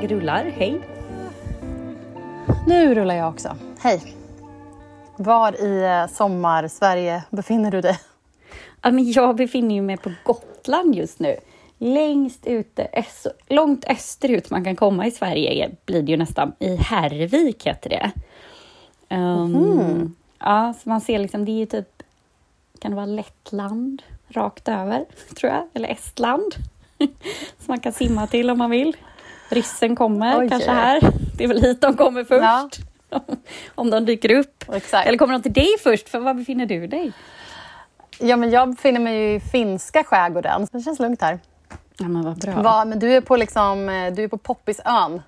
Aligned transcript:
jag 0.00 0.10
rullar. 0.10 0.44
Hej! 0.44 0.80
Nu 2.66 2.94
rullar 2.94 3.14
jag 3.14 3.28
också. 3.28 3.56
Hej! 3.78 4.16
Var 5.16 5.64
i 5.64 5.84
eh, 5.84 6.06
sommar-Sverige 6.16 7.22
befinner 7.30 7.70
du 7.70 7.80
dig? 7.80 7.98
Ja, 8.82 8.90
men 8.90 9.12
jag 9.12 9.36
befinner 9.36 9.82
mig 9.82 9.96
på 9.96 10.12
Gotland 10.24 10.94
just 10.94 11.18
nu. 11.18 11.36
Längst 11.78 12.46
ute, 12.46 13.04
långt 13.48 13.84
österut 13.84 14.50
man 14.50 14.64
kan 14.64 14.76
komma 14.76 15.06
i 15.06 15.10
Sverige 15.10 15.70
blir 15.86 16.02
det 16.02 16.12
ju 16.12 16.16
nästan. 16.16 16.52
I 16.58 16.76
Härvik 16.76 17.66
heter 17.66 17.90
det. 17.90 18.10
Um, 19.16 19.54
mm. 19.54 20.14
Ja, 20.38 20.74
så 20.82 20.88
man 20.88 21.00
ser 21.00 21.18
liksom, 21.18 21.44
det 21.44 21.52
är 21.52 21.58
ju 21.58 21.66
typ, 21.66 22.02
kan 22.78 22.90
det 22.90 22.96
vara 22.96 23.06
Lettland 23.06 24.02
rakt 24.28 24.68
över, 24.68 25.04
tror 25.36 25.52
jag, 25.52 25.68
eller 25.74 25.88
Estland. 25.88 26.54
som 27.58 27.66
man 27.66 27.80
kan 27.80 27.92
simma 27.92 28.26
till 28.26 28.50
om 28.50 28.58
man 28.58 28.70
vill. 28.70 28.96
Ryssen 29.50 29.96
kommer 29.96 30.38
Oj, 30.38 30.48
kanske 30.48 30.70
här. 30.70 31.00
Det 31.36 31.44
är 31.44 31.48
väl 31.48 31.62
hit 31.62 31.80
de 31.80 31.96
kommer 31.96 32.24
först. 32.24 32.80
Ja. 33.10 33.20
om 33.74 33.90
de 33.90 34.04
dyker 34.04 34.32
upp. 34.32 34.64
Exakt. 34.72 35.08
Eller 35.08 35.18
kommer 35.18 35.32
de 35.32 35.42
till 35.42 35.52
dig 35.52 35.76
först? 35.82 36.08
För 36.08 36.18
var 36.18 36.34
befinner 36.34 36.66
du 36.66 36.86
dig? 36.86 37.12
Ja, 38.18 38.36
men 38.36 38.50
jag 38.50 38.70
befinner 38.70 39.00
mig 39.00 39.18
ju 39.18 39.34
i 39.34 39.40
finska 39.40 40.04
skärgården. 40.04 40.66
Det 40.72 40.80
känns 40.80 40.98
lugnt 40.98 41.22
här. 41.22 41.38
Ja, 41.98 42.08
men 42.08 42.24
vad 42.24 42.38
bra. 42.38 42.62
Va, 42.62 42.84
men 42.84 42.98
du 42.98 43.12
är 43.12 43.20
på, 43.20 43.36
liksom, 43.36 43.88
eh, 43.88 44.12
du 44.12 44.24
är 44.24 44.28
på 44.28 44.38
Poppisön. 44.38 45.22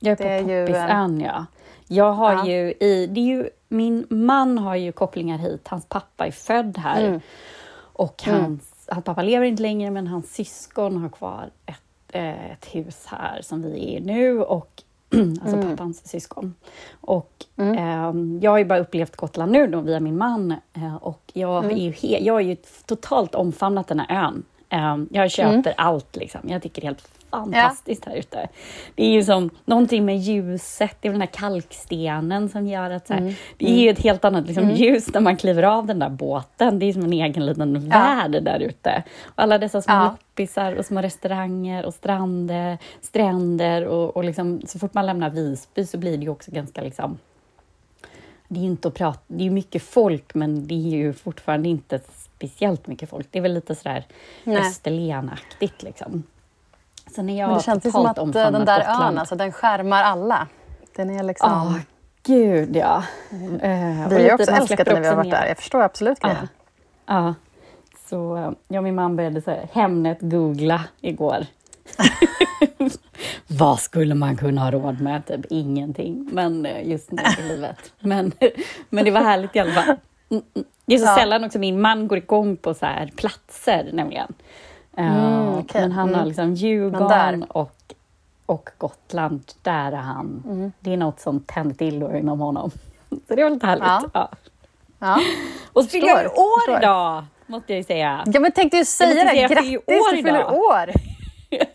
Jag 0.00 0.20
är 0.20 0.42
på 0.42 0.48
Poppisön, 0.48 1.20
ju... 1.20 1.26
ja. 1.26 1.46
Jag 1.88 2.12
har 2.12 2.32
ja. 2.32 2.46
ju 2.46 2.74
i... 2.80 3.06
Det 3.10 3.20
är 3.20 3.24
ju, 3.24 3.48
min 3.68 4.06
man 4.10 4.58
har 4.58 4.76
ju 4.76 4.92
kopplingar 4.92 5.38
hit. 5.38 5.68
Hans 5.68 5.86
pappa 5.86 6.26
är 6.26 6.30
född 6.30 6.78
här. 6.78 7.04
Mm. 7.04 7.20
Och 7.76 8.22
hans, 8.26 8.38
mm. 8.38 8.60
hans 8.88 9.04
pappa 9.04 9.22
lever 9.22 9.46
inte 9.46 9.62
längre, 9.62 9.90
men 9.90 10.06
hans 10.06 10.34
syskon 10.34 10.96
har 10.96 11.08
kvar 11.08 11.50
ett, 11.66 11.76
ett 12.14 12.66
hus 12.74 13.06
här 13.06 13.42
som 13.42 13.62
vi 13.62 13.68
är 13.68 13.98
i 13.98 14.00
nu. 14.00 14.40
Och 14.40 14.82
alltså 15.12 15.56
mm. 15.56 15.70
pappans 15.70 16.08
syskon. 16.08 16.54
Och 17.00 17.44
mm. 17.56 17.74
eh, 17.74 18.42
jag 18.42 18.50
har 18.50 18.58
ju 18.58 18.64
bara 18.64 18.78
upplevt 18.78 19.16
Gotland 19.16 19.52
nu 19.52 19.66
då 19.66 19.80
via 19.80 20.00
min 20.00 20.18
man 20.18 20.54
eh, 20.72 20.96
och 20.96 21.22
jag, 21.32 21.64
mm. 21.64 21.76
är 21.76 21.80
ju 21.80 22.18
jag 22.24 22.34
har 22.34 22.40
ju 22.40 22.56
totalt 22.86 23.34
omfamnat 23.34 23.88
den 23.88 24.00
här 24.00 24.24
ön. 24.24 24.42
Eh, 24.74 24.96
jag 25.10 25.30
köper 25.30 25.52
mm. 25.52 25.74
allt 25.76 26.16
liksom. 26.16 26.40
Jag 26.44 26.62
tycker 26.62 26.80
det 26.80 26.84
är 26.84 26.88
helt 26.88 27.08
fantastiskt 27.30 28.02
ja. 28.06 28.12
här 28.12 28.18
ute. 28.18 28.48
Det 28.94 29.04
är 29.04 29.10
ju 29.10 29.24
som 29.24 29.50
någonting 29.64 30.04
med 30.04 30.18
ljuset, 30.18 30.96
det 31.00 31.08
är 31.08 31.12
den 31.12 31.20
här 31.20 31.28
kalkstenen 31.28 32.48
som 32.48 32.66
gör 32.66 32.90
att 32.90 33.06
så 33.06 33.12
här, 33.12 33.20
mm. 33.20 33.34
det 33.58 33.70
är 33.70 33.78
ju 33.78 33.90
ett 33.90 34.02
helt 34.02 34.24
annat 34.24 34.46
liksom, 34.46 34.64
mm. 34.64 34.76
ljus 34.76 35.14
när 35.14 35.20
man 35.20 35.36
kliver 35.36 35.62
av 35.62 35.86
den 35.86 35.98
där 35.98 36.08
båten. 36.08 36.78
Det 36.78 36.86
är 36.86 36.92
som 36.92 37.04
en 37.04 37.12
egen 37.12 37.46
liten 37.46 37.74
ja. 37.74 37.98
värld 37.98 38.44
där 38.44 38.60
ute. 38.60 39.02
Och 39.24 39.42
alla 39.42 39.58
dessa 39.58 39.82
små 39.82 39.94
ja. 39.94 40.04
loppisar 40.04 40.72
och 40.72 40.86
små 40.86 41.02
restauranger 41.02 41.84
och 41.86 41.94
stränder, 41.94 42.78
stränder 43.00 43.86
och, 43.86 44.16
och 44.16 44.24
liksom, 44.24 44.62
så 44.66 44.78
fort 44.78 44.94
man 44.94 45.06
lämnar 45.06 45.30
Visby 45.30 45.86
så 45.86 45.98
blir 45.98 46.16
det 46.18 46.24
ju 46.24 46.30
också 46.30 46.50
ganska 46.50 46.82
liksom 46.82 47.18
det 48.48 48.60
är 48.60 48.64
inte 48.64 48.88
att 48.88 48.94
prata, 48.94 49.20
det 49.26 49.46
är 49.46 49.50
mycket 49.50 49.82
folk 49.82 50.34
men 50.34 50.66
det 50.66 50.74
är 50.74 50.96
ju 50.96 51.12
fortfarande 51.12 51.68
inte 51.68 52.00
speciellt 52.36 52.86
mycket 52.86 53.10
folk. 53.10 53.26
Det 53.30 53.38
är 53.38 53.42
väl 53.42 53.54
lite 53.54 53.74
sådär 53.74 54.04
Österlenaktigt 54.46 55.82
liksom. 55.82 56.22
Så 57.14 57.22
när 57.22 57.38
jag 57.38 57.48
Men 57.48 57.56
det 57.56 57.64
känns 57.64 57.92
som 57.92 58.06
att 58.06 58.18
eh, 58.18 58.26
den 58.26 58.64
där 58.64 58.78
Gotland. 58.78 59.02
ön, 59.02 59.18
alltså, 59.18 59.34
den 59.36 59.52
skärmar 59.52 60.02
alla. 60.02 60.48
Den 60.96 61.10
är 61.10 61.22
liksom... 61.22 61.52
Oh, 61.52 61.78
gud 62.22 62.76
ja. 62.76 63.04
Mm. 63.30 63.54
Uh, 63.54 64.08
Vi 64.08 64.28
har 64.28 64.34
också 64.34 64.50
älskat 64.50 64.86
den 64.86 64.94
när 64.94 65.00
vi 65.00 65.08
har 65.08 65.16
varit 65.16 65.30
där. 65.30 65.46
Jag 65.46 65.56
förstår 65.56 65.82
absolut 65.82 66.20
grejen. 66.20 66.48
Ja. 67.06 67.18
Uh. 67.18 67.26
Uh. 67.26 67.32
Så 68.10 68.36
eh, 68.36 68.50
jag 68.68 68.78
och 68.78 68.84
min 68.84 68.94
man 68.94 69.16
började 69.16 69.42
så 69.42 69.50
här, 69.50 69.68
Hemnet-googla 69.72 70.80
igår. 71.00 71.46
Vad 73.46 73.80
skulle 73.80 74.14
man 74.14 74.36
kunna 74.36 74.60
ha 74.60 74.70
råd 74.70 75.00
med? 75.00 75.26
Typ 75.26 75.46
ingenting, 75.50 76.28
men 76.32 76.68
just 76.84 77.10
nu 77.10 77.22
i 77.38 77.42
livet. 77.48 77.92
Men, 78.00 78.32
men 78.88 79.04
det 79.04 79.10
var 79.10 79.20
härligt 79.20 79.56
i 79.56 79.58
alla 79.58 79.72
fall. 79.72 79.96
Det 80.86 80.94
är 80.94 80.98
så 80.98 81.04
ja. 81.04 81.14
sällan 81.14 81.44
också 81.44 81.58
min 81.58 81.80
man 81.80 82.08
går 82.08 82.18
igång 82.18 82.56
på 82.56 82.74
så 82.74 82.86
här 82.86 83.10
platser 83.16 83.90
nämligen. 83.92 84.34
Mm, 84.96 85.58
okay. 85.58 85.80
Men 85.80 85.92
han 85.92 86.08
har 86.08 86.14
mm. 86.14 86.28
liksom 86.28 86.54
Djurgården 86.54 87.42
och, 87.42 87.76
och 88.46 88.70
Gotland, 88.78 89.52
där 89.62 89.92
är 89.92 89.96
han. 89.96 90.42
Mm. 90.46 90.72
Det 90.80 90.92
är 90.92 90.96
något 90.96 91.20
som 91.20 91.40
tänder 91.40 91.74
till 91.74 92.02
inom 92.02 92.40
honom. 92.40 92.70
Så 93.28 93.34
det 93.34 93.42
var 93.42 93.50
lite 93.50 93.66
härligt. 93.66 93.84
Ja. 93.84 94.10
ja. 94.12 94.30
ja. 94.98 95.20
Och 95.72 95.84
så 95.84 95.90
fyller 95.90 96.08
jag 96.08 96.38
år 96.38 96.60
förstår. 96.60 96.78
idag, 96.78 97.24
måste 97.46 97.72
jag 97.72 97.78
ju 97.78 97.84
säga. 97.84 98.24
Ja, 98.26 98.40
men 98.40 98.52
tänkte 98.52 98.76
ju 98.76 98.84
säga 98.84 99.24
det. 99.24 99.54
Grattis, 99.54 99.76
år 99.76 100.16
du 100.16 100.22
fyller 100.22 100.52
år! 100.52 100.92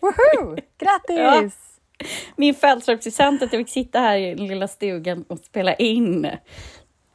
Woho! 0.00 0.56
Grattis! 0.78 1.56
Ja. 1.98 2.06
Min 2.36 2.54
födelsedagspresent 2.54 3.42
att 3.42 3.52
jag 3.52 3.60
fick 3.60 3.68
sitta 3.68 3.98
här 3.98 4.16
i 4.16 4.34
den 4.34 4.46
lilla 4.46 4.68
stugan 4.68 5.24
och 5.28 5.38
spela 5.38 5.74
in 5.74 6.30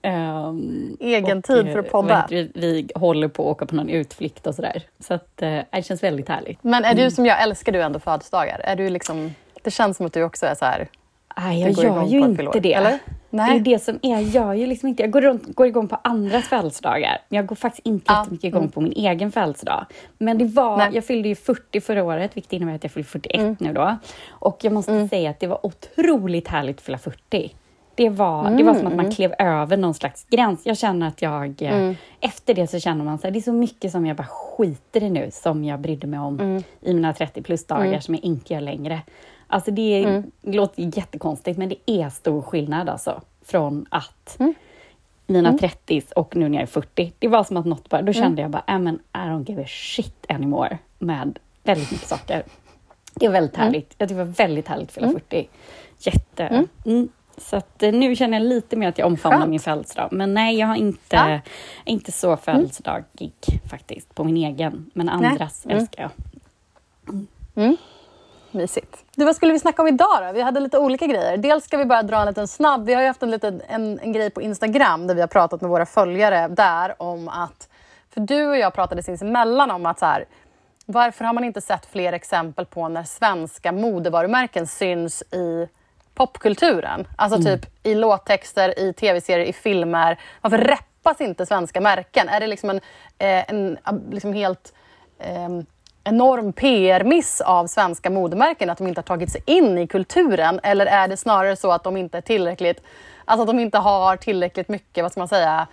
Um, 0.06 0.98
Egen 1.00 1.42
tid 1.42 1.72
för 1.72 1.80
att 1.80 1.92
podda. 1.92 2.28
Vi, 2.30 2.52
vi 2.54 2.90
håller 2.96 3.28
på 3.28 3.44
att 3.44 3.56
åka 3.56 3.66
på 3.66 3.76
någon 3.76 3.90
utflykt 3.90 4.48
och 4.48 4.56
sådär. 4.56 4.84
Så 5.00 5.14
att, 5.14 5.40
uh, 5.44 5.60
det 5.72 5.86
känns 5.86 6.04
väldigt 6.04 6.30
härligt. 6.30 6.64
Men 6.64 6.86
är 6.86 6.92
mm. 6.92 7.04
du 7.04 7.12
som 7.12 7.26
jag, 7.26 7.44
älskar 7.44 7.72
du 7.72 7.82
ändå 7.82 8.00
födelsedagar? 8.00 8.60
Är 8.64 8.76
du 8.76 8.90
liksom, 8.90 9.36
det 9.64 9.72
känns 9.72 9.98
som 9.98 10.06
att 10.06 10.14
du 10.14 10.24
också 10.24 10.46
är 10.46 10.56
så 10.56 10.66
här... 10.66 10.88
Nej, 11.38 11.62
jag 11.62 11.72
gör 11.72 12.08
ju 12.08 12.20
inte 12.20 12.60
det. 12.60 12.74
Eller? 12.74 13.00
Nej. 13.30 13.60
Det 13.60 13.72
är 13.72 13.74
det 13.74 13.80
som 13.80 14.00
är, 14.02 14.12
jag 14.12 14.24
gör 14.24 14.54
ju 14.54 14.66
liksom 14.66 14.90
inte, 14.90 15.04
jag 15.04 15.12
går, 15.12 15.22
runt, 15.22 15.56
går 15.56 15.68
igång 15.68 15.88
på 15.88 15.98
andras 16.02 16.46
födelsedagar. 16.46 17.18
Men 17.30 17.38
jag 17.38 17.46
går 17.46 17.56
faktiskt 17.56 17.88
inte 17.88 18.14
ja. 18.14 18.20
jättemycket 18.20 18.48
igång 18.48 18.62
mm. 18.62 18.72
på 18.72 18.82
min 18.82 18.94
egen 18.96 19.32
födelsedag. 19.32 19.86
Men 20.18 20.38
det 20.38 20.46
var, 20.46 20.78
Nej. 20.78 20.90
jag 20.94 21.06
fyllde 21.06 21.28
ju 21.30 21.36
40 21.36 21.82
förra 21.82 22.04
året, 22.04 22.38
vilket 22.38 22.54
innebär 22.54 22.76
att 22.76 22.84
jag 22.84 22.92
fyller 22.92 23.06
41 23.06 23.40
mm. 23.40 23.56
nu 23.60 23.74
då. 23.74 23.98
Och 24.30 24.58
jag 24.62 24.74
måste 24.74 24.92
mm. 24.92 25.10
säga 25.10 25.30
att 25.30 25.40
det 25.40 25.48
var 25.48 25.66
otroligt 25.66 26.48
härligt 26.48 26.78
att 26.78 26.82
fylla 26.82 26.98
40. 26.98 27.56
Det 27.96 28.10
var, 28.10 28.40
mm. 28.42 28.58
det 28.58 28.64
var 28.64 28.74
som 28.74 28.88
att 28.88 28.96
man 28.96 29.06
mm. 29.06 29.12
klev 29.12 29.34
över 29.40 29.78
någon 29.78 29.94
slags 29.94 30.26
gräns. 30.30 30.66
Jag 30.66 30.78
känner 30.78 31.08
att 31.08 31.22
jag... 31.22 31.62
Eh, 31.62 31.76
mm. 31.76 31.96
Efter 32.20 32.54
det 32.54 32.68
så 32.68 32.80
känner 32.80 33.06
man 33.06 33.14
att 33.14 33.22
det 33.22 33.28
är 33.28 33.42
så 33.42 33.54
mycket 33.54 33.92
som 33.92 34.06
jag 34.06 34.18
bara 34.18 34.28
skiter 34.28 35.04
i 35.04 35.10
nu, 35.10 35.30
som 35.32 35.64
jag 35.64 35.80
brydde 35.80 36.08
mig 36.08 36.20
om 36.20 36.40
mm. 36.40 36.64
i 36.82 36.94
mina 36.94 37.14
30 37.14 37.42
plus-dagar, 37.42 37.86
mm. 37.86 38.02
som 38.02 38.16
jag 38.16 38.24
inte 38.24 38.54
gör 38.54 38.62
längre. 38.62 39.02
Alltså 39.48 39.72
det, 39.72 40.04
är, 40.04 40.08
mm. 40.08 40.32
låter 40.42 40.98
jättekonstigt, 40.98 41.58
men 41.58 41.70
det 41.70 41.92
är 41.92 42.10
stor 42.10 42.42
skillnad 42.42 42.90
alltså. 42.90 43.22
Från 43.46 43.86
att 43.90 44.38
mina 45.28 45.50
mm. 45.50 45.60
30 45.60 46.02
och 46.16 46.36
nu 46.36 46.50
när 46.50 46.58
jag 46.58 46.64
är 46.64 46.68
40. 46.68 47.14
Det 47.20 47.28
var 47.28 47.44
som 47.44 47.58
att 47.58 47.66
något 47.66 47.90
bara... 47.90 48.02
Då 48.02 48.14
kände 48.14 48.42
jag 48.42 48.52
bara, 48.52 48.64
äh, 48.68 48.76
I 48.76 48.98
don't 49.14 49.50
give 49.50 49.64
a 49.64 49.68
shit 49.68 50.26
anymore 50.30 50.78
med 51.00 51.40
väldigt 51.64 51.92
mycket 51.92 52.08
saker. 52.08 52.44
Det 53.14 53.28
var 53.28 53.34
väldigt 53.34 53.56
härligt. 53.56 53.96
Jag 53.98 54.10
tycker 54.10 54.20
det 54.20 54.26
var 54.26 54.34
väldigt 54.34 54.68
härligt 54.68 54.88
att 54.88 54.94
fylla 54.94 55.12
40. 55.12 55.48
Jätte... 56.00 56.68
Så 57.38 57.56
att, 57.56 57.84
eh, 57.84 57.94
nu 57.94 58.16
känner 58.16 58.40
jag 58.40 58.48
lite 58.48 58.76
mer 58.76 58.90
att 58.90 58.98
jag 58.98 59.08
omfamnar 59.08 59.40
Skönt. 59.40 59.50
min 59.50 59.60
födelsedag. 59.60 60.10
Men 60.12 60.34
nej, 60.34 60.60
jag 60.60 60.68
har 60.68 60.76
inte, 60.76 61.16
ja. 61.16 61.40
inte 61.86 62.12
så 62.12 62.38
födelsedagig 62.38 63.34
mm. 63.48 63.60
faktiskt, 63.70 64.16
på 64.16 64.24
min 64.24 64.38
egen. 64.38 64.92
Men 64.94 65.10
andras 65.10 65.66
mm. 65.66 65.78
älskar 65.78 66.02
jag. 66.04 66.12
Mm. 67.10 67.28
Mm. 67.56 67.78
Mysigt. 68.52 69.04
Du, 69.16 69.26
vad 69.26 69.36
skulle 69.36 69.54
vi 69.54 69.60
snacka 69.60 69.82
om 69.82 69.88
idag 69.88 70.18
då? 70.22 70.32
Vi 70.34 70.42
hade 70.42 70.60
lite 70.60 70.78
olika 70.78 71.08
grejer. 71.08 71.38
Dels 71.38 71.66
ska 71.66 71.78
vi 71.78 71.86
bara 71.86 72.04
dra 72.04 72.22
en 72.22 72.28
liten 72.28 72.48
snabb. 72.48 72.86
Vi 72.86 72.94
har 72.94 73.02
ju 73.02 73.08
haft 73.08 73.24
en, 73.24 73.32
liten, 73.32 73.62
en, 73.68 74.00
en 74.00 74.14
grej 74.14 74.30
på 74.30 74.42
Instagram 74.42 75.08
där 75.08 75.16
vi 75.16 75.22
har 75.22 75.28
pratat 75.28 75.62
med 75.62 75.70
våra 75.70 75.86
följare 75.86 76.48
där 76.48 77.02
om 77.02 77.28
att... 77.28 77.70
För 78.10 78.22
du 78.22 78.48
och 78.48 78.58
jag 78.58 78.74
pratade 78.74 79.04
sinsemellan 79.04 79.72
om 79.72 79.86
att 79.86 80.00
så 80.00 80.06
här, 80.06 80.26
varför 80.86 81.26
har 81.26 81.34
man 81.34 81.44
inte 81.44 81.62
sett 81.62 81.86
fler 81.86 82.14
exempel 82.14 82.66
på 82.66 82.90
när 82.90 83.04
svenska 83.04 83.72
modevarumärken 83.72 84.68
syns 84.68 85.22
i 85.22 85.68
popkulturen. 86.16 87.08
Alltså 87.16 87.40
mm. 87.40 87.60
typ 87.60 87.70
i 87.84 87.96
låttexter, 87.96 88.80
i 88.80 88.94
tv-serier, 88.94 89.46
i 89.46 89.54
filmer. 89.54 90.20
Varför 90.42 90.58
reppas 90.58 91.22
inte 91.22 91.46
svenska 91.46 91.82
märken? 91.82 92.30
Är 92.30 92.40
det 92.40 92.48
liksom 92.48 92.70
en, 92.70 92.78
eh, 93.18 93.50
en 93.50 93.78
liksom 94.12 94.34
helt 94.34 94.74
eh, 95.20 95.50
enorm 96.04 96.54
PR-miss 96.54 97.42
av 97.42 97.68
svenska 97.68 98.10
modemärken 98.10 98.70
att 98.70 98.78
de 98.78 98.88
inte 98.88 99.00
har 99.00 99.04
tagit 99.04 99.32
sig 99.32 99.42
in 99.46 99.78
i 99.78 99.88
kulturen? 99.88 100.60
Eller 100.64 100.86
är 100.86 101.08
det 101.08 101.18
snarare 101.18 101.56
så 101.56 101.72
att 101.72 101.84
de 101.84 101.98
inte 101.98 102.18
är 102.18 102.22
tillräckligt, 102.22 102.82
alltså 103.26 103.42
att 103.42 103.48
de 103.48 103.60
inte 103.60 103.78
har 103.78 104.18
tillräckligt 104.18 104.70
mycket, 104.70 105.04
vad 105.04 105.12
ska 105.12 105.22
man 105.22 105.28
säga, 105.28 105.68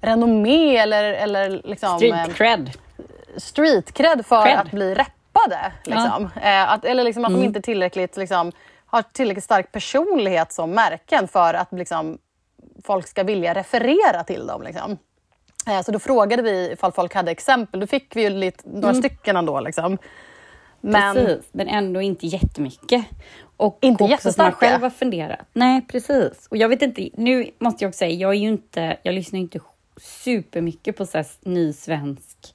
renommé 0.00 0.76
eller, 0.76 1.04
eller 1.04 1.60
liksom... 1.64 1.98
Street 1.98 2.34
cred. 2.34 2.70
Street 3.36 3.92
cred 3.92 4.26
för 4.26 4.44
cred. 4.44 4.58
att 4.58 4.70
bli 4.70 4.94
rep 4.94 5.12
tappade. 5.38 5.72
Liksom. 5.84 6.30
Ja. 6.34 6.40
Eh, 6.40 6.72
att, 6.72 6.84
eller 6.84 7.04
liksom 7.04 7.24
att 7.24 7.30
mm. 7.30 7.40
de 7.40 7.46
inte 7.46 7.60
tillräckligt, 7.60 8.16
liksom, 8.16 8.52
har 8.86 9.02
tillräckligt 9.02 9.44
stark 9.44 9.72
personlighet 9.72 10.52
som 10.52 10.70
märken 10.70 11.28
för 11.28 11.54
att 11.54 11.72
liksom, 11.72 12.18
folk 12.84 13.06
ska 13.06 13.22
vilja 13.22 13.54
referera 13.54 14.24
till 14.24 14.46
dem. 14.46 14.62
Liksom. 14.62 14.98
Eh, 15.68 15.82
så 15.82 15.92
då 15.92 15.98
frågade 15.98 16.42
vi 16.42 16.70
ifall 16.72 16.92
folk 16.92 17.14
hade 17.14 17.30
exempel. 17.30 17.80
Då 17.80 17.86
fick 17.86 18.16
vi 18.16 18.22
ju 18.22 18.30
lite, 18.30 18.68
några 18.68 18.90
mm. 18.90 19.02
stycken 19.02 19.36
ändå. 19.36 19.60
Liksom. 19.60 19.98
Men, 20.80 21.14
precis, 21.14 21.48
men 21.52 21.68
ändå 21.68 22.00
inte 22.00 22.26
jättemycket. 22.26 23.04
Och 23.56 23.78
inte 23.80 24.04
också 24.04 24.10
jättestarka. 24.10 24.50
man 24.50 24.52
själv 24.52 24.82
har 24.82 24.90
funderat. 24.90 25.38
Nej, 25.52 25.82
precis. 25.88 26.46
Och 26.50 26.56
jag 26.56 26.68
vet 26.68 26.82
inte, 26.82 27.08
nu 27.14 27.50
måste 27.58 27.84
jag 27.84 27.88
också 27.88 27.98
säga, 27.98 28.12
jag 28.12 28.30
är 28.30 28.38
ju 28.38 28.48
inte, 28.48 28.96
jag 29.02 29.14
lyssnar 29.14 29.40
inte 29.40 29.60
supermycket 29.96 30.96
på 30.96 31.06
så 31.06 31.18
här, 31.18 31.26
ny 31.40 31.72
svensk 31.72 32.54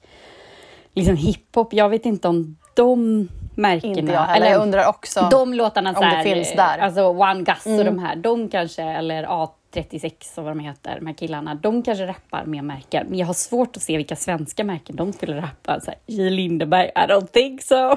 liksom 0.94 1.16
hiphop. 1.16 1.72
Jag 1.72 1.88
vet 1.88 2.06
inte 2.06 2.28
om 2.28 2.56
de 2.74 3.28
märkena. 3.54 3.98
Inte 3.98 4.12
jag 4.12 4.20
heller. 4.20 4.46
Eller, 4.46 4.52
jag 4.56 4.62
undrar 4.62 4.86
också 4.86 5.28
de 5.30 5.54
låtarna, 5.54 5.94
så 5.94 6.02
här, 6.02 6.18
om 6.18 6.24
det 6.24 6.34
finns 6.34 6.52
där. 6.52 6.78
Alltså 6.78 7.02
One 7.02 7.42
Gus 7.42 7.66
mm. 7.66 7.78
och 7.78 7.84
de 7.84 7.98
här, 7.98 8.16
de 8.16 8.48
kanske, 8.48 8.82
eller 8.82 9.24
A36 9.24 10.38
och 10.38 10.44
vad 10.44 10.50
de 10.50 10.60
heter, 10.60 10.96
de 11.00 11.06
här 11.06 11.14
killarna, 11.14 11.54
de 11.54 11.82
kanske 11.82 12.06
rappar 12.06 12.44
med 12.44 12.64
märken. 12.64 13.06
Men 13.08 13.18
jag 13.18 13.26
har 13.26 13.34
svårt 13.34 13.76
att 13.76 13.82
se 13.82 13.96
vilka 13.96 14.16
svenska 14.16 14.64
märken 14.64 14.96
de 14.96 15.12
skulle 15.12 15.36
rappa. 15.36 15.80
Så 15.80 15.90
här, 15.90 15.98
J. 16.06 16.30
Lindeberg, 16.30 16.88
I 16.88 16.98
don't 16.98 17.26
think 17.26 17.62
so. 17.62 17.96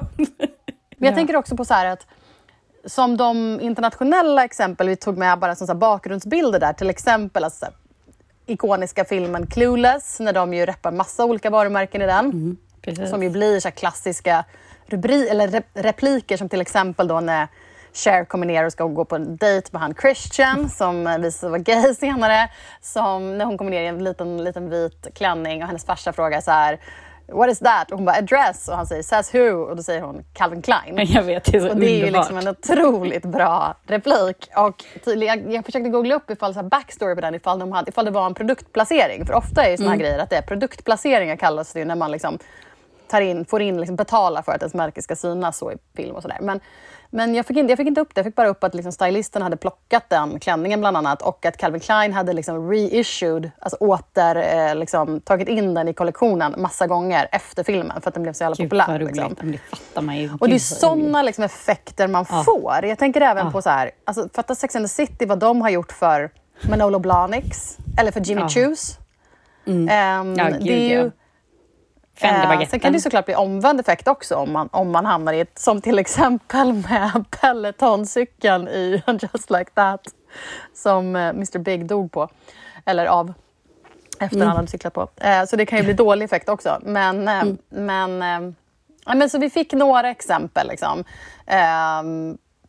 Men 0.97 1.07
jag 1.07 1.11
ja. 1.11 1.15
tänker 1.15 1.35
också 1.35 1.57
på 1.57 1.65
så 1.65 1.73
här 1.73 1.85
att 1.85 2.07
som 2.85 3.17
de 3.17 3.59
internationella 3.61 4.43
exempel 4.43 4.87
vi 4.87 4.95
tog 4.95 5.17
med 5.17 5.39
bara 5.39 5.55
som 5.55 5.67
så 5.67 5.75
bakgrundsbilder 5.75 6.59
där, 6.59 6.73
till 6.73 6.89
exempel 6.89 7.43
alltså, 7.43 7.65
ikoniska 8.45 9.05
filmen 9.05 9.47
Clueless, 9.47 10.19
när 10.19 10.33
de 10.33 10.53
ju 10.53 10.65
reppar 10.65 10.91
massa 10.91 11.25
olika 11.25 11.49
varumärken 11.49 12.01
i 12.01 12.05
den. 12.05 12.25
Mm, 12.25 12.57
som 13.07 13.23
ju 13.23 13.29
blir 13.29 13.59
så 13.59 13.71
klassiska 13.71 14.45
rubri 14.89 15.29
eller 15.29 15.47
rep 15.47 15.65
repliker 15.73 16.37
som 16.37 16.49
till 16.49 16.61
exempel 16.61 17.07
då 17.07 17.19
när 17.19 17.47
Cher 17.93 18.25
kommer 18.25 18.45
ner 18.45 18.65
och 18.65 18.71
ska 18.71 18.83
gå 18.85 19.05
på 19.05 19.15
en 19.15 19.37
dejt 19.37 19.69
med 19.71 19.81
han 19.81 19.95
Christian 20.01 20.69
som 20.69 21.03
visade 21.03 21.31
sig 21.31 21.49
vara 21.49 21.59
gay 21.59 21.93
senare. 21.93 22.49
Som 22.81 23.37
när 23.37 23.45
hon 23.45 23.57
kommer 23.57 23.71
ner 23.71 23.81
i 23.81 23.87
en 23.87 24.03
liten, 24.03 24.43
liten 24.43 24.69
vit 24.69 25.07
klänning 25.15 25.61
och 25.61 25.67
hennes 25.67 25.85
farsa 25.85 26.13
frågar 26.13 26.41
så 26.41 26.51
här 26.51 26.79
What 27.31 27.49
is 27.49 27.59
that? 27.59 27.91
Och 27.91 27.97
hon 27.97 28.05
bara, 28.05 28.15
a 28.15 28.21
dress. 28.21 28.67
Och 28.67 28.75
han 28.75 28.87
säger, 28.87 29.03
says 29.03 29.35
who? 29.35 29.49
Och 29.49 29.75
då 29.75 29.83
säger 29.83 30.01
hon 30.01 30.23
Calvin 30.33 30.61
Klein. 30.61 30.95
Jag 31.13 31.23
vet, 31.23 31.45
det 31.45 31.57
är 31.57 31.61
så 31.61 31.69
Och 31.69 31.77
det 31.77 31.85
är 31.85 32.05
ju 32.05 32.11
liksom 32.11 32.37
en 32.37 32.47
otroligt 32.47 33.25
bra 33.25 33.77
replik. 33.87 34.49
Och 34.55 34.83
jag, 35.05 35.53
jag 35.53 35.65
försökte 35.65 35.89
googla 35.89 36.15
upp 36.15 36.29
ifall 36.29 36.53
så 36.53 36.59
här 36.59 36.69
backstory 36.69 37.15
på 37.15 37.21
den, 37.21 37.35
ifall, 37.35 37.59
de 37.59 37.71
hade, 37.71 37.89
ifall 37.89 38.05
det 38.05 38.11
var 38.11 38.25
en 38.25 38.33
produktplacering. 38.33 39.25
För 39.25 39.33
ofta 39.33 39.65
är 39.65 39.71
ju 39.71 39.77
såna 39.77 39.89
här 39.89 39.95
mm. 39.95 40.05
grejer 40.05 40.19
att 40.19 40.29
det 40.29 40.35
är 40.35 40.41
produktplaceringar 40.41 41.35
kallas 41.35 41.73
det 41.73 41.79
ju 41.79 41.85
när 41.85 41.95
man 41.95 42.11
liksom 42.11 42.39
tar 43.07 43.21
in, 43.21 43.45
får 43.45 43.61
in, 43.61 43.77
liksom 43.77 43.95
betala 43.95 44.43
för 44.43 44.51
att 44.51 44.61
ens 44.61 44.73
märke 44.73 45.01
ska 45.01 45.15
synas 45.15 45.57
så 45.57 45.71
i 45.71 45.75
film 45.95 46.15
och 46.15 46.21
sådär. 46.21 46.37
Men 46.41 46.59
men 47.09 47.35
jag 47.35 47.45
fick, 47.45 47.57
inte, 47.57 47.71
jag 47.71 47.77
fick 47.77 47.87
inte 47.87 48.01
upp 48.01 48.15
det. 48.15 48.19
Jag 48.19 48.25
fick 48.25 48.35
bara 48.35 48.47
upp 48.47 48.63
att 48.63 48.75
liksom 48.75 48.91
stylisten 48.91 49.41
hade 49.41 49.57
plockat 49.57 50.09
den 50.09 50.39
klänningen 50.39 50.79
bland 50.79 50.97
annat 50.97 51.21
och 51.21 51.45
att 51.45 51.57
Calvin 51.57 51.81
Klein 51.81 52.13
hade 52.13 52.33
liksom 52.33 52.71
reissued, 52.71 53.51
alltså 53.59 53.77
åter, 53.77 54.35
eh, 54.35 54.75
liksom, 54.75 55.21
tagit 55.21 55.47
in 55.47 55.73
den 55.73 55.87
i 55.87 55.93
kollektionen 55.93 56.55
massa 56.57 56.87
gånger 56.87 57.27
efter 57.31 57.63
filmen 57.63 58.01
för 58.01 58.07
att 58.07 58.13
den 58.13 58.23
blev 58.23 58.33
så 58.33 58.43
jävla 58.43 58.55
Gud, 58.55 58.69
populär. 58.69 58.99
Liksom. 58.99 59.35
Det 59.41 59.57
fattar 59.57 60.01
man 60.01 60.17
ju. 60.17 60.29
Och 60.39 60.49
det 60.49 60.55
är 60.55 60.59
sådana 60.59 61.21
liksom, 61.21 61.43
effekter 61.43 62.07
man 62.07 62.25
ah. 62.29 62.43
får. 62.43 62.85
Jag 62.85 62.99
tänker 62.99 63.21
även 63.21 63.47
ah. 63.47 63.51
på 63.51 63.61
så 63.61 63.69
här, 63.69 63.91
alltså, 64.05 64.29
fatta 64.33 64.55
Sex 64.55 64.75
and 64.75 64.85
the 64.85 64.89
City, 64.89 65.25
vad 65.25 65.39
de 65.39 65.61
har 65.61 65.69
gjort 65.69 65.91
för 65.91 66.29
Manolo 66.69 66.99
Blahniks 66.99 67.77
eller 67.99 68.11
för 68.11 68.19
Jimmy 68.19 68.41
ah. 68.41 68.49
Choos. 68.49 68.97
Mm. 69.65 69.81
Um, 70.21 70.35
ja, 70.37 70.49
gud, 70.49 70.61
det 70.61 70.73
är 70.73 70.89
ju, 70.89 71.03
ja 71.03 71.11
Eh, 72.21 72.67
sen 72.69 72.79
kan 72.79 72.93
det 72.93 72.99
såklart 72.99 73.25
bli 73.25 73.35
omvänd 73.35 73.79
effekt 73.79 74.07
också 74.07 74.35
om 74.35 74.51
man, 74.51 74.69
om 74.71 74.91
man 74.91 75.05
hamnar 75.05 75.33
i 75.33 75.39
ett, 75.39 75.59
som 75.59 75.81
till 75.81 75.99
exempel 75.99 76.73
med 76.73 77.25
Pelotoncykeln 77.41 78.67
i 78.67 79.03
Just 79.33 79.49
like 79.49 79.71
that 79.73 80.01
som 80.73 81.15
eh, 81.15 81.29
Mr 81.29 81.59
Big 81.59 81.85
dog 81.85 82.11
på, 82.11 82.29
eller 82.85 83.05
av, 83.05 83.33
efter 84.19 84.35
mm. 84.35 84.47
han 84.47 84.57
hade 84.57 84.67
cyklat 84.67 84.93
på. 84.93 85.07
Eh, 85.17 85.45
så 85.45 85.55
det 85.55 85.65
kan 85.65 85.77
ju 85.77 85.83
bli 85.83 85.93
dålig 85.93 86.25
effekt 86.25 86.49
också. 86.49 86.79
Men, 86.83 87.27
eh, 87.27 87.41
mm. 87.41 87.57
men, 87.69 88.21
eh, 88.21 89.15
men 89.15 89.29
så 89.29 89.37
vi 89.37 89.49
fick 89.49 89.73
några 89.73 90.09
exempel. 90.09 90.67
Liksom. 90.67 91.03
Eh, 91.45 92.03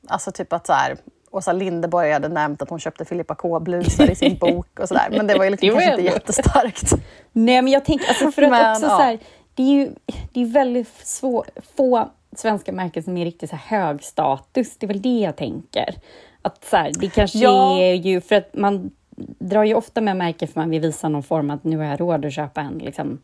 alltså 0.08 0.32
typ 0.32 0.52
att 0.52 0.66
så 0.66 0.72
här, 0.72 0.96
Åsa 1.30 1.52
Linderborg 1.52 2.12
hade 2.12 2.28
nämnt 2.28 2.62
att 2.62 2.70
hon 2.70 2.78
köpte 2.78 3.04
Filippa 3.04 3.34
K-blusar 3.34 4.10
i 4.10 4.14
sin 4.14 4.38
bok 4.40 4.80
och 4.80 4.88
sådär. 4.88 5.08
Men 5.10 5.26
det 5.26 5.34
var 5.34 5.44
ju 5.44 5.50
liksom 5.50 5.68
kanske 5.68 5.90
inte 5.90 6.02
jättestarkt. 6.02 6.92
Nej, 7.32 7.62
men 7.62 7.72
jag 7.72 7.84
tänker, 7.84 8.08
alltså 8.08 8.32
för 8.32 8.42
att 8.42 8.50
men, 8.50 8.72
också 8.72 8.86
ja. 8.86 8.96
så 8.96 9.02
här, 9.02 9.18
det 9.58 9.62
är 9.62 9.72
ju 9.72 9.94
det 10.32 10.40
är 10.40 10.46
väldigt 10.46 11.06
svår, 11.06 11.46
få 11.76 12.08
svenska 12.36 12.72
märken 12.72 13.02
som 13.02 13.16
är 13.16 13.24
riktigt 13.24 13.50
så 13.50 13.56
här 13.56 13.78
hög 13.78 14.04
status. 14.04 14.76
Det 14.78 14.86
är 14.86 14.88
väl 14.88 15.02
det 15.02 15.18
jag 15.18 15.36
tänker. 15.36 15.94
Att 16.42 16.64
så 16.64 16.76
här, 16.76 16.92
det 17.00 17.08
kanske 17.08 17.38
ja. 17.38 17.78
är 17.78 17.94
ju 17.94 18.20
för 18.20 18.34
att 18.34 18.54
man 18.54 18.90
drar 19.38 19.64
ju 19.64 19.74
ofta 19.74 20.00
med 20.00 20.16
märken 20.16 20.48
för 20.48 20.60
man 20.60 20.70
vill 20.70 20.80
visa 20.80 21.08
någon 21.08 21.22
form 21.22 21.50
att 21.50 21.64
nu 21.64 21.76
har 21.76 21.84
jag 21.84 22.00
råd 22.00 22.24
att 22.24 22.32
köpa 22.32 22.60
en 22.60 22.78
liksom, 22.78 23.18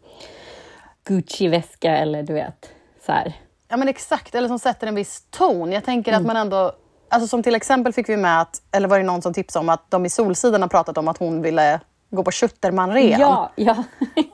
Gucci-väska 1.04 1.96
eller 1.96 2.22
du 2.22 2.32
vet 2.32 2.70
så 3.06 3.12
här. 3.12 3.32
Ja 3.68 3.76
men 3.76 3.88
exakt, 3.88 4.34
eller 4.34 4.48
som 4.48 4.58
sätter 4.58 4.86
en 4.86 4.94
viss 4.94 5.26
ton. 5.30 5.72
Jag 5.72 5.84
tänker 5.84 6.12
mm. 6.12 6.20
att 6.20 6.26
man 6.26 6.36
ändå 6.36 6.72
Alltså 7.08 7.28
som 7.28 7.42
till 7.42 7.54
exempel 7.54 7.92
fick 7.92 8.08
vi 8.08 8.16
med 8.16 8.40
att, 8.40 8.62
eller 8.72 8.88
var 8.88 8.98
det 8.98 9.04
någon 9.04 9.22
som 9.22 9.34
tipsade 9.34 9.60
om 9.62 9.68
att 9.68 9.90
de 9.90 10.06
i 10.06 10.10
Solsidan 10.10 10.62
har 10.62 10.68
pratat 10.68 10.98
om 10.98 11.08
att 11.08 11.18
hon 11.18 11.42
ville 11.42 11.80
gå 12.10 12.24
på 12.24 12.30
Schuttermanren. 12.30 13.20
Ja, 13.20 13.52
ja. 13.56 13.84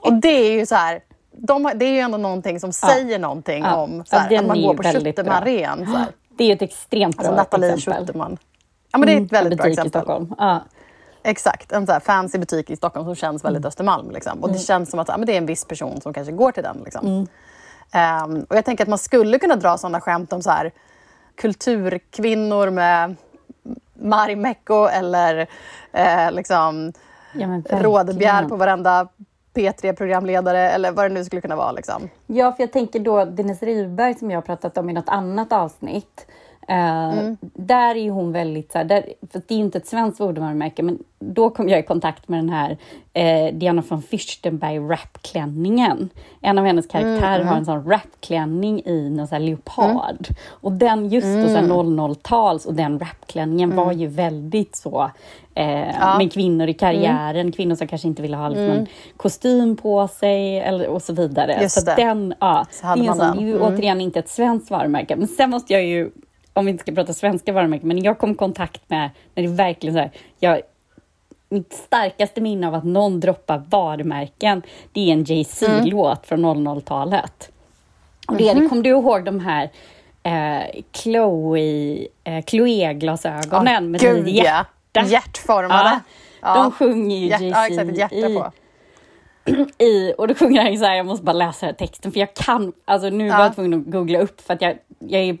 och 0.01 0.13
det 0.13 0.27
är 0.27 0.51
ju 0.51 0.65
så 0.65 0.75
här, 0.75 1.01
de, 1.31 1.71
det 1.75 1.85
är 1.85 1.91
ju 1.91 1.99
ändå 1.99 2.17
någonting 2.17 2.59
som 2.59 2.71
ja. 2.81 2.87
säger 2.87 3.19
någonting 3.19 3.63
ja. 3.63 3.75
om 3.75 4.03
så 4.05 4.15
här, 4.15 4.37
att 4.37 4.45
man 4.45 4.61
går 4.61 4.73
på 4.73 4.83
Schutterman-ren. 4.83 5.87
Det 6.37 6.43
är 6.43 6.47
ju 6.47 6.53
ett 6.53 6.61
extremt 6.61 7.17
bra 7.17 7.27
alltså, 7.27 7.35
Nathalie 7.35 7.73
exempel. 7.73 8.01
Schutterman. 8.01 8.37
Ja, 8.91 8.97
men 8.97 9.07
det 9.07 9.13
är 9.13 9.15
ett 9.15 9.31
mm, 9.31 9.43
väldigt 9.43 9.59
bra 9.59 9.67
exempel. 9.67 9.87
I 9.87 9.89
Stockholm. 9.89 10.35
Ja. 10.37 10.61
Exakt, 11.23 11.71
en 11.71 11.87
så 11.87 11.99
fancy 11.99 12.37
butik 12.37 12.69
i 12.69 12.75
Stockholm 12.75 13.05
som 13.05 13.15
känns 13.15 13.45
väldigt 13.45 13.59
mm. 13.59 13.67
Östermalm. 13.67 14.11
Liksom. 14.11 14.39
Och 14.39 14.47
det 14.47 14.53
mm. 14.53 14.63
känns 14.63 14.89
som 14.89 14.99
att 14.99 15.07
ja, 15.07 15.17
men 15.17 15.25
det 15.25 15.33
är 15.33 15.37
en 15.37 15.45
viss 15.45 15.65
person 15.65 16.01
som 16.01 16.13
kanske 16.13 16.31
går 16.31 16.51
till 16.51 16.63
den. 16.63 16.81
Liksom. 16.85 17.07
Mm. 17.07 17.27
Um, 18.25 18.45
och 18.49 18.55
jag 18.55 18.65
tänker 18.65 18.83
att 18.83 18.89
man 18.89 18.97
skulle 18.97 19.39
kunna 19.39 19.55
dra 19.55 19.77
sådana 19.77 20.01
skämt 20.01 20.33
om 20.33 20.41
så 20.41 20.49
här, 20.49 20.71
kulturkvinnor 21.35 22.69
med 22.69 23.15
Marimekko 23.93 24.85
eller 24.85 25.47
eh, 25.91 26.31
liksom, 26.31 26.93
ja, 27.33 27.61
rådbjär 27.69 28.49
på 28.49 28.55
varenda 28.55 29.07
P3-programledare 29.53 30.69
eller 30.69 30.91
vad 30.91 31.05
det 31.05 31.13
nu 31.13 31.25
skulle 31.25 31.41
kunna 31.41 31.55
vara. 31.55 31.71
Liksom. 31.71 32.09
Ja, 32.27 32.51
för 32.51 32.63
jag 32.63 32.71
tänker 32.71 32.99
då 32.99 33.25
Dennis 33.25 33.63
Rydberg 33.63 34.15
som 34.15 34.31
jag 34.31 34.37
har 34.37 34.41
pratat 34.41 34.77
om 34.77 34.89
i 34.89 34.93
något 34.93 35.09
annat 35.09 35.53
avsnitt. 35.53 36.27
Uh, 36.69 37.19
mm. 37.19 37.37
Där 37.41 37.95
är 37.95 38.11
hon 38.11 38.31
väldigt, 38.31 38.71
så 38.71 38.77
här, 38.77 38.85
där, 38.85 39.05
för 39.31 39.41
det 39.47 39.53
är 39.53 39.59
inte 39.59 39.77
ett 39.77 39.87
svenskt 39.87 40.19
modevarumärke, 40.19 40.83
men 40.83 40.99
då 41.19 41.49
kom 41.49 41.69
jag 41.69 41.79
i 41.79 41.83
kontakt 41.83 42.27
med 42.27 42.39
den 42.39 42.49
här 42.49 42.77
eh, 43.13 43.53
Diana 43.53 43.83
von 43.89 44.01
Fürstenberg 44.01 44.89
rapklänningen. 44.89 46.09
En 46.41 46.57
av 46.57 46.65
hennes 46.65 46.87
karaktärer 46.87 47.35
mm, 47.35 47.47
har 47.47 47.57
en 47.57 47.65
sån 47.65 47.89
rapklänning 47.89 48.81
i 48.85 49.09
någon 49.09 49.27
sån 49.27 49.45
leopard. 49.45 50.27
Mm. 50.29 50.35
Och 50.49 50.71
den 50.71 51.09
just 51.09 51.25
mm. 51.25 51.67
då, 51.67 51.83
00-tals 51.83 52.65
och 52.65 52.73
den 52.73 52.99
rapklänningen 52.99 53.75
var 53.75 53.83
mm. 53.83 53.99
ju 53.99 54.07
väldigt 54.07 54.75
så 54.75 55.11
eh, 55.55 55.89
ja. 55.99 56.17
med 56.17 56.33
kvinnor 56.33 56.67
i 56.67 56.73
karriären, 56.73 57.41
mm. 57.41 57.51
kvinnor 57.51 57.75
som 57.75 57.87
kanske 57.87 58.07
inte 58.07 58.21
ville 58.21 58.37
ha 58.37 58.49
liksom, 58.49 58.69
en 58.69 58.87
kostym 59.17 59.77
på 59.77 60.07
sig 60.07 60.59
eller, 60.59 60.87
och 60.87 61.01
så 61.01 61.13
vidare. 61.13 61.57
Just 61.61 61.79
så 61.79 61.85
det. 61.85 61.95
Den, 61.95 62.33
ja, 62.39 62.65
så 62.71 62.95
det, 62.95 63.07
är 63.07 63.13
sån, 63.13 63.37
det 63.37 63.43
är 63.43 63.47
ju 63.47 63.59
återigen 63.59 64.01
inte 64.01 64.19
ett 64.19 64.29
svenskt 64.29 64.71
varumärke. 64.71 65.15
Men 65.15 65.27
sen 65.27 65.49
måste 65.49 65.73
jag 65.73 65.85
ju 65.85 66.11
om 66.53 66.65
vi 66.65 66.71
inte 66.71 66.81
ska 66.81 66.91
prata 66.91 67.13
svenska 67.13 67.53
varumärken, 67.53 67.87
men 67.87 68.03
jag 68.03 68.19
kom 68.19 68.31
i 68.31 68.35
kontakt 68.35 68.89
med 68.89 69.09
när 69.35 69.43
det 69.43 69.49
verkligen 69.49 69.95
så 69.95 69.99
här, 69.99 70.11
jag, 70.39 70.61
mitt 71.49 71.73
starkaste 71.73 72.41
minne 72.41 72.67
av 72.67 72.75
att 72.75 72.83
någon 72.83 73.19
droppar 73.19 73.63
varumärken, 73.69 74.61
det 74.91 75.09
är 75.09 75.13
en 75.13 75.23
Jay-Z-låt 75.23 76.31
mm. 76.31 76.43
från 76.43 76.67
00-talet. 76.67 77.51
Och 78.27 78.37
det, 78.37 78.49
mm 78.49 78.69
kommer 78.69 78.83
du 78.83 78.89
ihåg 78.89 79.25
de 79.25 79.39
här 79.39 79.69
eh, 80.23 80.81
Chloe, 80.91 82.07
eh, 82.23 82.45
Chloé-glasögonen 82.45 83.83
oh, 83.83 83.89
med 83.89 84.01
gud, 84.01 84.27
hjärta? 84.27 84.65
Ja. 84.93 85.03
Hjärtformade. 85.05 85.99
Ja, 86.41 86.53
De 86.53 86.71
sjunger 86.71 87.17
ju 87.17 87.27
Jay-Z 87.27 87.45
ja, 87.45 87.67
exakt, 87.67 88.13
i, 88.13 88.35
på. 88.35 88.51
I, 89.83 90.13
och 90.17 90.27
då 90.27 90.35
sjunger 90.35 90.63
han 90.63 90.77
så 90.77 90.85
här, 90.85 90.95
jag 90.95 91.05
måste 91.05 91.25
bara 91.25 91.33
läsa 91.33 91.65
här 91.65 91.73
texten 91.73 92.11
för 92.11 92.19
jag 92.19 92.33
kan, 92.33 92.73
alltså 92.85 93.09
nu 93.09 93.27
ja. 93.27 93.37
var 93.37 93.43
jag 93.43 93.55
tvungen 93.55 93.79
att 93.79 93.85
googla 93.85 94.19
upp 94.19 94.41
för 94.41 94.53
att 94.53 94.61
jag, 94.61 94.77
jag 94.99 95.21
är 95.21 95.37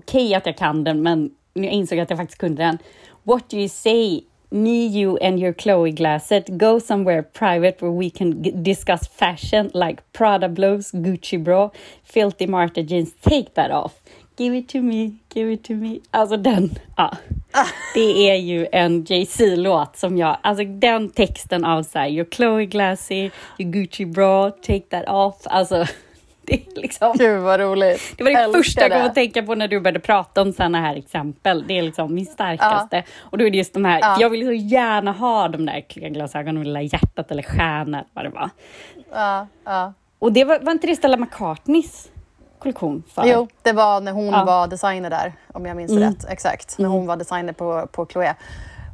okej 0.00 0.26
okay 0.26 0.34
att 0.34 0.46
jag 0.46 0.56
kan 0.56 0.84
den 0.84 1.02
men 1.02 1.30
nu 1.54 1.68
insåg 1.68 1.98
jag 1.98 2.02
att 2.02 2.10
jag 2.10 2.18
faktiskt 2.18 2.40
kunde 2.40 2.62
den. 2.62 2.78
What 3.22 3.50
do 3.50 3.56
you 3.56 3.68
say 3.68 4.20
me, 4.50 4.86
you 4.86 5.18
and 5.22 5.38
your 5.38 5.52
Chloe 5.52 5.90
Glasset 5.90 6.48
go 6.48 6.80
somewhere 6.80 7.22
private 7.22 7.80
where 7.80 7.92
we 7.92 8.10
can 8.10 8.42
discuss 8.62 9.08
fashion 9.08 9.70
like 9.74 10.02
Prada 10.12 10.48
blows, 10.48 10.90
Gucci 10.92 11.38
bra, 11.38 11.70
filthy 12.04 12.46
Marta 12.46 12.80
jeans. 12.80 13.14
Take 13.20 13.54
that 13.54 13.70
off. 13.70 13.92
Give 14.36 14.54
it 14.54 14.68
to 14.68 14.82
me, 14.82 15.18
give 15.34 15.52
it 15.52 15.64
to 15.64 15.74
me. 15.74 16.00
Alltså 16.10 16.36
den, 16.36 16.70
ja. 16.96 17.16
Ah. 17.52 17.66
Det 17.94 18.30
är 18.30 18.36
ju 18.36 18.66
en 18.72 19.04
Jay-Z-låt 19.08 19.96
som 19.96 20.18
jag, 20.18 20.36
alltså 20.42 20.64
den 20.64 21.10
texten 21.10 21.64
av 21.64 21.82
så 21.82 21.98
här, 21.98 22.08
your 22.08 22.26
Chloe 22.30 22.66
Glassy, 22.66 23.30
your 23.58 23.72
Gucci 23.72 24.06
bra, 24.06 24.50
take 24.50 24.80
that 24.80 25.08
off. 25.08 25.36
Alltså 25.44 25.86
det 26.50 26.80
liksom... 26.80 27.12
Gud 27.18 27.40
vad 27.40 27.60
roligt. 27.60 28.14
Det 28.16 28.24
var 28.24 28.30
det 28.30 28.38
Älskar 28.38 28.58
första 28.58 28.80
jag 28.80 28.92
kom 28.92 29.02
att 29.02 29.14
tänka 29.14 29.42
på 29.42 29.54
när 29.54 29.68
du 29.68 29.80
började 29.80 30.00
prata 30.00 30.42
om 30.42 30.52
sådana 30.52 30.80
här 30.80 30.96
exempel. 30.96 31.64
Det 31.66 31.78
är 31.78 31.82
liksom 31.82 32.14
min 32.14 32.26
starkaste. 32.26 32.96
Ja. 32.96 33.02
Och 33.20 33.38
då 33.38 33.46
är 33.46 33.50
det 33.50 33.56
just 33.56 33.74
de 33.74 33.84
här, 33.84 34.00
ja. 34.00 34.16
jag 34.20 34.30
vill 34.30 34.46
så 34.46 34.52
gärna 34.52 35.12
ha 35.12 35.48
de 35.48 35.66
där 35.66 36.08
glasögonen 36.08 36.54
med 36.54 36.66
lilla 36.66 36.82
hjärtat 36.82 37.30
eller 37.30 37.42
stjärnor, 37.42 38.04
vad 38.12 38.24
det 38.24 38.28
var. 38.28 38.50
Ja, 39.12 39.46
ja. 39.64 39.92
Och 40.18 40.32
det 40.32 40.44
var, 40.44 40.58
var 40.58 40.72
inte 40.72 40.86
det 40.86 40.96
Stella 40.96 41.16
McCartneys 41.16 42.08
kollektion? 42.60 43.02
För? 43.14 43.24
Jo, 43.26 43.48
det 43.62 43.72
var 43.72 44.00
när 44.00 44.12
hon 44.12 44.26
ja. 44.26 44.44
var 44.44 44.66
designer 44.66 45.10
där, 45.10 45.32
om 45.52 45.66
jag 45.66 45.76
minns 45.76 45.90
mm. 45.90 46.02
rätt. 46.02 46.26
Exakt, 46.28 46.78
när 46.78 46.88
hon 46.88 46.98
mm. 46.98 47.06
var 47.06 47.16
designer 47.16 47.52
på, 47.52 47.88
på 47.92 48.06
Chloé. 48.06 48.34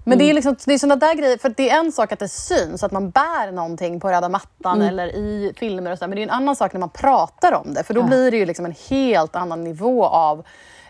Men 0.09 0.13
mm. 0.13 0.19
det 0.19 0.31
är, 0.31 0.35
liksom, 0.35 0.57
det 0.67 0.75
är 0.75 0.79
såna 0.79 0.97
där 0.97 1.15
grejer, 1.15 1.39
för 1.39 1.55
det 1.57 1.71
är 1.71 1.79
en 1.79 1.93
sak 1.93 2.13
att 2.13 2.19
det 2.19 2.29
syns, 2.29 2.85
att 2.85 2.93
man 2.93 3.11
bär 3.11 3.53
någonting 3.53 4.01
på 4.01 4.09
röda 4.09 4.29
mattan 4.29 4.77
mm. 4.77 4.89
eller 4.89 5.17
i 5.17 5.53
filmer 5.57 5.93
och 5.93 5.99
så, 5.99 6.07
men 6.07 6.17
det 6.17 6.21
är 6.21 6.23
en 6.23 6.31
annan 6.31 6.57
sak 6.57 6.73
när 6.73 6.81
man 6.81 6.91
pratar 6.91 7.53
om 7.53 7.75
det, 7.75 7.83
för 7.83 7.95
då 7.95 8.01
ja. 8.01 8.07
blir 8.07 8.31
det 8.31 8.37
ju 8.37 8.47
liksom 8.47 8.65
en 8.65 8.75
helt 8.89 9.37
annan 9.37 9.65
nivå 9.65 10.05
av 10.05 10.45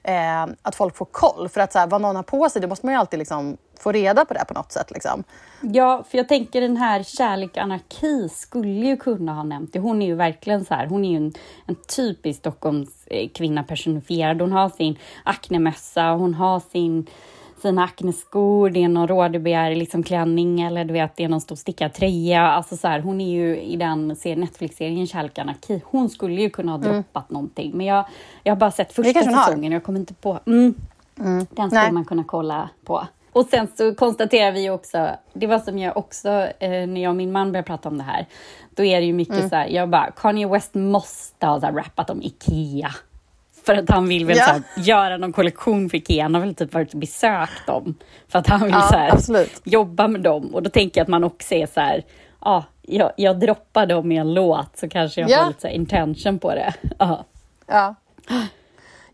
eh, 0.06 0.46
att 0.62 0.74
folk 0.74 0.96
får 0.96 1.04
koll. 1.04 1.48
För 1.48 1.60
att 1.60 1.72
så 1.72 1.78
här, 1.78 1.86
vad 1.86 2.00
någon 2.00 2.16
har 2.16 2.22
på 2.22 2.48
sig, 2.48 2.60
det 2.60 2.68
måste 2.68 2.86
man 2.86 2.92
ju 2.92 2.98
alltid 2.98 3.18
liksom 3.18 3.56
få 3.78 3.92
reda 3.92 4.24
på 4.24 4.34
det 4.34 4.44
på 4.48 4.54
något 4.54 4.72
sätt. 4.72 4.90
Liksom. 4.90 5.24
Ja, 5.60 6.04
för 6.10 6.18
jag 6.18 6.28
tänker 6.28 6.60
den 6.60 6.76
här 6.76 7.02
kärlek 7.02 7.56
anarki 7.56 8.28
skulle 8.28 8.86
ju 8.86 8.96
kunna 8.96 9.34
ha 9.34 9.42
nämnt 9.42 9.72
det. 9.72 9.78
Hon 9.78 10.02
är 10.02 10.06
ju 10.06 10.14
verkligen 10.14 10.64
så 10.64 10.74
här, 10.74 10.86
hon 10.86 11.04
är 11.04 11.10
ju 11.10 11.16
en, 11.16 11.32
en 11.66 11.74
typisk 11.74 12.38
Stockholmskvinna 12.38 13.62
personifierad. 13.62 14.40
Hon 14.40 14.52
har 14.52 14.68
sin 14.68 14.98
aknemössa, 15.24 16.10
hon 16.10 16.34
har 16.34 16.60
sin 16.60 17.06
sina 17.62 17.84
akneskor, 17.84 18.70
det 18.70 18.84
är 18.84 18.88
någon 18.88 19.08
rådebegär 19.08 19.74
liksom 19.74 20.02
klänning 20.02 20.60
eller 20.60 20.84
du 20.84 20.92
vet, 20.92 21.16
det 21.16 21.24
är 21.24 21.28
någon 21.28 21.40
stor 21.40 21.56
stickad 21.56 21.94
tröja. 21.94 22.42
Alltså 22.42 22.76
så 22.76 22.88
här, 22.88 23.00
hon 23.00 23.20
är 23.20 23.30
ju 23.30 23.60
i 23.60 23.76
den 23.76 24.16
Netflix-serien 24.24 25.06
Kärlek 25.06 25.38
anarki. 25.38 25.82
Hon 25.84 26.10
skulle 26.10 26.42
ju 26.42 26.50
kunna 26.50 26.72
ha 26.72 26.78
mm. 26.78 26.92
droppat 26.92 27.30
någonting, 27.30 27.72
men 27.74 27.86
jag, 27.86 28.04
jag 28.42 28.52
har 28.52 28.56
bara 28.56 28.70
sett 28.70 28.92
första 28.92 29.22
säsongen 29.22 29.72
och 29.72 29.76
jag 29.76 29.84
kommer 29.84 30.00
inte 30.00 30.14
på. 30.14 30.38
Mm, 30.46 30.74
mm. 31.18 31.46
Den 31.50 31.70
skulle 31.70 31.82
Nej. 31.82 31.92
man 31.92 32.04
kunna 32.04 32.24
kolla 32.24 32.68
på. 32.84 33.06
Och 33.32 33.46
sen 33.46 33.68
så 33.76 33.94
konstaterar 33.94 34.52
vi 34.52 34.70
också, 34.70 35.10
det 35.32 35.46
var 35.46 35.58
som 35.58 35.78
jag 35.78 35.96
också, 35.96 36.28
eh, 36.58 36.70
när 36.70 37.02
jag 37.02 37.10
och 37.10 37.16
min 37.16 37.32
man 37.32 37.52
började 37.52 37.66
prata 37.66 37.88
om 37.88 37.98
det 37.98 38.04
här, 38.04 38.26
då 38.74 38.84
är 38.84 39.00
det 39.00 39.06
ju 39.06 39.12
mycket 39.12 39.36
mm. 39.36 39.48
så 39.48 39.56
här, 39.56 39.66
jag 39.68 39.88
bara, 39.88 40.10
Kanye 40.10 40.48
West 40.48 40.74
måste 40.74 41.46
ha 41.46 41.58
rappat 41.58 42.10
om 42.10 42.22
IKEA. 42.22 42.90
För 43.66 43.74
att 43.74 43.90
han 43.90 44.08
vill 44.08 44.26
väl 44.26 44.36
ja. 44.36 44.44
här, 44.44 44.62
göra 44.76 45.16
någon 45.16 45.32
kollektion 45.32 45.90
för 45.90 45.96
Ikea. 45.96 46.22
Han 46.22 46.34
har 46.34 46.40
väl 46.40 46.54
typ 46.54 46.74
varit 46.74 46.94
och 46.94 47.00
besökt 47.00 47.66
dem. 47.66 47.94
För 48.28 48.38
att 48.38 48.46
han 48.46 48.62
vill 48.62 48.72
ja, 48.72 48.82
så 48.82 48.96
här, 48.96 49.46
jobba 49.64 50.08
med 50.08 50.20
dem. 50.20 50.54
Och 50.54 50.62
då 50.62 50.70
tänker 50.70 51.00
jag 51.00 51.04
att 51.04 51.08
man 51.08 51.24
också 51.24 51.54
är 51.54 51.66
så 51.66 51.80
här, 51.80 52.04
ja, 52.40 52.64
jag, 52.82 53.12
jag 53.16 53.40
droppar 53.40 53.86
dem 53.86 54.12
i 54.12 54.16
en 54.16 54.34
låt 54.34 54.76
så 54.76 54.88
kanske 54.88 55.20
jag 55.20 55.30
ja. 55.30 55.38
får 55.38 55.46
lite 55.48 55.60
så 55.60 55.68
intention 55.68 56.38
på 56.38 56.54
det. 56.54 56.74
Ja. 56.98 57.24
ja. 57.66 57.94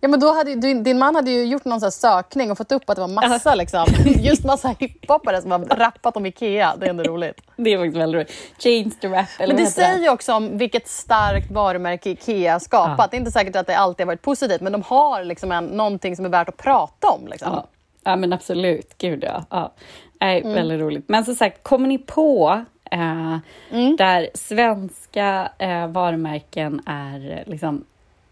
Ja, 0.04 0.08
men 0.08 0.20
då 0.20 0.32
hade, 0.32 0.54
du, 0.54 0.74
din 0.74 0.98
man 0.98 1.14
hade 1.14 1.30
ju 1.30 1.44
gjort 1.44 1.64
någon 1.64 1.80
så 1.80 1.90
sökning 1.90 2.50
och 2.50 2.58
fått 2.58 2.72
upp 2.72 2.90
att 2.90 2.96
det 2.96 3.00
var 3.00 3.08
massa, 3.08 3.54
liksom, 3.62 3.86
just 4.04 4.44
massa 4.44 4.74
hiphopare 4.78 5.42
som 5.42 5.50
har 5.50 5.58
rappat 5.58 6.16
om 6.16 6.26
Ikea. 6.26 6.74
Det 6.76 6.86
är 6.86 6.90
ändå 6.90 7.02
roligt. 7.02 7.40
Det 7.56 7.72
är 7.72 7.78
faktiskt 7.78 7.96
väldigt 7.96 8.16
roligt. 8.16 8.32
Change 8.58 8.90
the 9.00 9.08
rap. 9.08 9.26
Eller 9.38 9.54
men 9.54 9.64
det 9.64 9.70
säger 9.70 9.98
ju 9.98 10.08
också 10.08 10.32
om 10.34 10.58
vilket 10.58 10.88
starkt 10.88 11.50
varumärke 11.50 12.10
Ikea 12.10 12.60
skapat. 12.60 12.96
Ja. 12.98 13.08
Det 13.10 13.16
är 13.16 13.18
inte 13.18 13.30
säkert 13.30 13.56
att 13.56 13.66
det 13.66 13.76
alltid 13.76 14.06
har 14.06 14.06
varit 14.06 14.22
positivt, 14.22 14.60
men 14.60 14.72
de 14.72 14.82
har 14.82 15.24
liksom 15.24 15.52
en, 15.52 15.64
någonting 15.64 16.16
som 16.16 16.24
är 16.24 16.28
värt 16.28 16.48
att 16.48 16.56
prata 16.56 17.08
om. 17.08 17.28
Liksom. 17.28 17.52
Ja. 17.52 17.66
ja, 18.04 18.16
men 18.16 18.32
absolut. 18.32 18.94
Gud, 18.98 19.24
ja. 19.24 19.44
ja. 19.50 19.72
Äh, 20.20 20.36
mm. 20.36 20.52
Väldigt 20.52 20.80
roligt. 20.80 21.08
Men 21.08 21.24
som 21.24 21.34
sagt, 21.34 21.62
kommer 21.62 21.88
ni 21.88 21.98
på 21.98 22.64
eh, 22.90 23.38
mm. 23.70 23.96
där 23.96 24.28
svenska 24.34 25.50
eh, 25.58 25.86
varumärken 25.86 26.80
är 26.86 27.44
liksom 27.46 27.84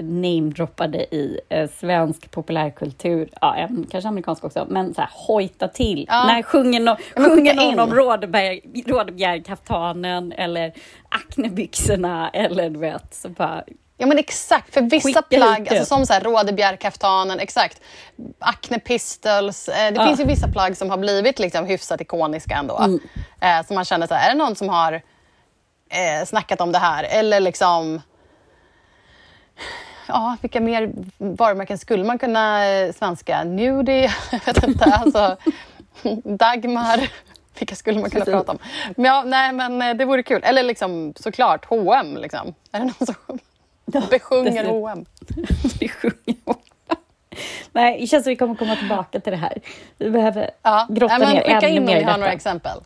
namedroppade 0.03 0.99
i 0.99 1.41
eh, 1.49 1.71
svensk 1.71 2.31
populärkultur, 2.31 3.29
ja, 3.41 3.57
även, 3.57 3.87
kanske 3.91 4.09
amerikansk 4.09 4.45
också, 4.45 4.67
men 4.69 4.95
så 4.95 5.01
här, 5.01 5.11
hojta 5.13 5.69
till. 5.69 6.07
Ja. 6.09 6.25
Nej, 6.27 6.43
sjunger, 6.43 6.81
no, 6.81 6.97
ja, 7.17 7.25
sjunger 7.25 7.55
någon 7.55 7.79
om 7.79 7.95
rådbjärkaftanen 8.87 10.33
eller 10.33 10.73
aknebyxorna 11.09 12.31
eller 12.31 12.71
du 12.71 12.79
vet, 12.79 13.15
så 13.15 13.29
bara 13.29 13.65
Ja 14.01 14.07
men 14.07 14.19
exakt, 14.19 14.75
för 14.75 14.83
vissa 14.83 15.23
plagg, 15.23 15.69
alltså 15.69 15.85
som 15.85 16.07
så 16.07 16.13
här 16.13 16.21
rådebjärkaftanen, 16.21 17.41
exakt. 17.41 17.81
Acne 18.39 18.79
Pistols. 18.79 19.69
Eh, 19.69 19.93
det 19.93 19.97
ja. 19.97 20.07
finns 20.07 20.21
ju 20.21 20.25
vissa 20.25 20.49
plagg 20.49 20.77
som 20.77 20.91
har 20.91 20.97
blivit 20.97 21.39
liksom 21.39 21.67
hyfsat 21.67 22.01
ikoniska 22.01 22.55
ändå. 22.55 22.79
Mm. 22.79 23.01
Eh, 23.41 23.67
så 23.67 23.75
man 23.75 23.85
känner 23.85 24.07
så 24.07 24.15
här, 24.15 24.31
är 24.31 24.33
det 24.33 24.39
någon 24.39 24.57
som 24.57 24.69
har 24.69 24.93
eh, 24.93 26.27
snackat 26.27 26.61
om 26.61 26.73
det 26.73 26.79
här? 26.79 27.05
Eller 27.05 27.41
liksom 27.41 28.03
ja, 30.11 30.37
vilka 30.41 30.61
mer 30.61 30.93
varumärken 31.19 31.79
skulle 31.79 32.05
man 32.05 32.19
kunna 32.19 32.67
eh, 32.67 32.93
svenska? 32.93 33.45
Nudie, 33.45 34.03
jag 34.33 34.47
vet 34.47 34.69
inte. 34.69 34.85
Alltså, 34.85 35.37
Dagmar. 36.25 37.11
Vilka 37.59 37.75
skulle 37.75 38.01
man 38.01 38.11
kunna 38.11 38.25
prata 38.25 38.53
om? 38.53 38.59
Men 38.97 39.05
ja, 39.05 39.23
nej, 39.27 39.53
men 39.53 39.83
eh, 39.83 39.95
det 39.95 40.05
vore 40.05 40.23
kul. 40.23 40.41
Eller 40.45 40.63
liksom, 40.63 41.13
såklart 41.17 41.65
H&M 41.65 42.17
liksom. 42.17 42.55
Är 42.73 42.81
det 42.81 42.85
någon 42.85 43.07
som 43.07 43.39
besjunger 44.11 44.65
H&M? 44.65 45.05
besjunger 45.81 46.37
H&M. 46.45 46.97
Nej, 47.73 48.01
det 48.01 48.07
känns 48.07 48.25
som 48.25 48.31
att 48.31 48.33
vi 48.33 48.37
kommer 48.37 48.55
komma 48.55 48.77
tillbaka 48.77 49.21
till 49.21 49.31
det 49.33 49.37
här. 49.37 49.59
Vi 49.99 50.11
behöver 50.11 50.51
ja. 50.63 50.87
grotta 50.91 51.19
nej, 51.19 51.27
men, 51.27 51.37
ner 51.37 51.43
ännu 51.43 51.51
mer 51.51 51.51
i 51.51 51.55
detta. 51.55 51.69
in 51.69 51.79
om 51.79 51.85
ni 51.85 52.03
har 52.03 52.19
några 52.19 52.33
exempel. 52.33 52.79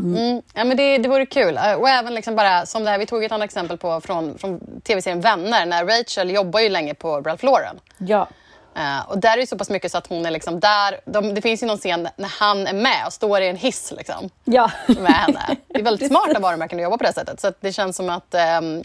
Mm. 0.00 0.16
mm. 0.16 0.42
Ja, 0.54 0.64
men 0.64 0.76
det, 0.76 0.98
det 0.98 1.08
vore 1.08 1.26
kul. 1.26 1.56
Eh, 1.56 1.72
och 1.72 1.88
även 1.88 2.14
liksom 2.14 2.36
bara 2.36 2.66
som 2.66 2.84
det 2.84 2.90
här, 2.90 2.98
vi 2.98 3.06
tog 3.06 3.24
ett 3.24 3.32
annat 3.32 3.44
exempel 3.44 3.78
på 3.78 4.00
från, 4.00 4.38
från 4.38 4.80
tv-serien 4.80 5.20
Vänner 5.20 5.66
när 5.66 5.84
Rachel 5.84 6.30
jobbar 6.30 6.60
ju 6.60 6.68
länge 6.68 6.94
på 6.94 7.20
Ralph 7.20 7.44
Lauren. 7.44 7.80
Ja. 7.98 8.28
Uh, 8.76 9.10
och 9.10 9.18
där 9.18 9.32
är 9.32 9.36
det 9.36 9.46
så 9.46 9.58
pass 9.58 9.70
mycket 9.70 9.92
så 9.92 9.98
att 9.98 10.06
hon 10.06 10.26
är 10.26 10.30
liksom 10.30 10.60
där. 10.60 11.00
De, 11.04 11.34
det 11.34 11.42
finns 11.42 11.62
ju 11.62 11.66
någon 11.66 11.78
scen 11.78 12.08
när 12.16 12.28
han 12.40 12.66
är 12.66 12.72
med 12.72 13.06
och 13.06 13.12
står 13.12 13.40
i 13.40 13.48
en 13.48 13.56
hiss 13.56 13.92
liksom, 13.96 14.30
ja. 14.44 14.70
med 14.86 15.12
henne. 15.12 15.56
Det 15.68 15.80
är 15.80 15.84
väldigt 15.84 16.08
smarta 16.10 16.40
varumärken 16.40 16.78
att 16.78 16.82
jobba 16.82 16.96
på 16.96 17.04
det 17.04 17.12
sättet. 17.12 17.40
Så 17.40 17.52
det 17.60 17.72
känns 17.72 17.96
som 17.96 18.10
att 18.10 18.34
um, 18.60 18.82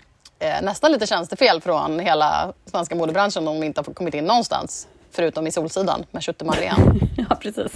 nästan 0.61 0.91
lite 0.91 1.07
tjänstefel 1.07 1.61
från 1.61 1.99
hela 1.99 2.53
svenska 2.65 2.95
modebranschen 2.95 3.47
om 3.47 3.59
de 3.59 3.65
inte 3.65 3.81
har 3.81 3.93
kommit 3.93 4.13
in 4.13 4.25
någonstans. 4.25 4.87
Förutom 5.11 5.47
i 5.47 5.51
Solsidan 5.51 6.05
med 6.11 6.23
Schutte 6.23 6.45
Madeleine. 6.45 6.99
ja, 7.29 7.35
precis. 7.35 7.71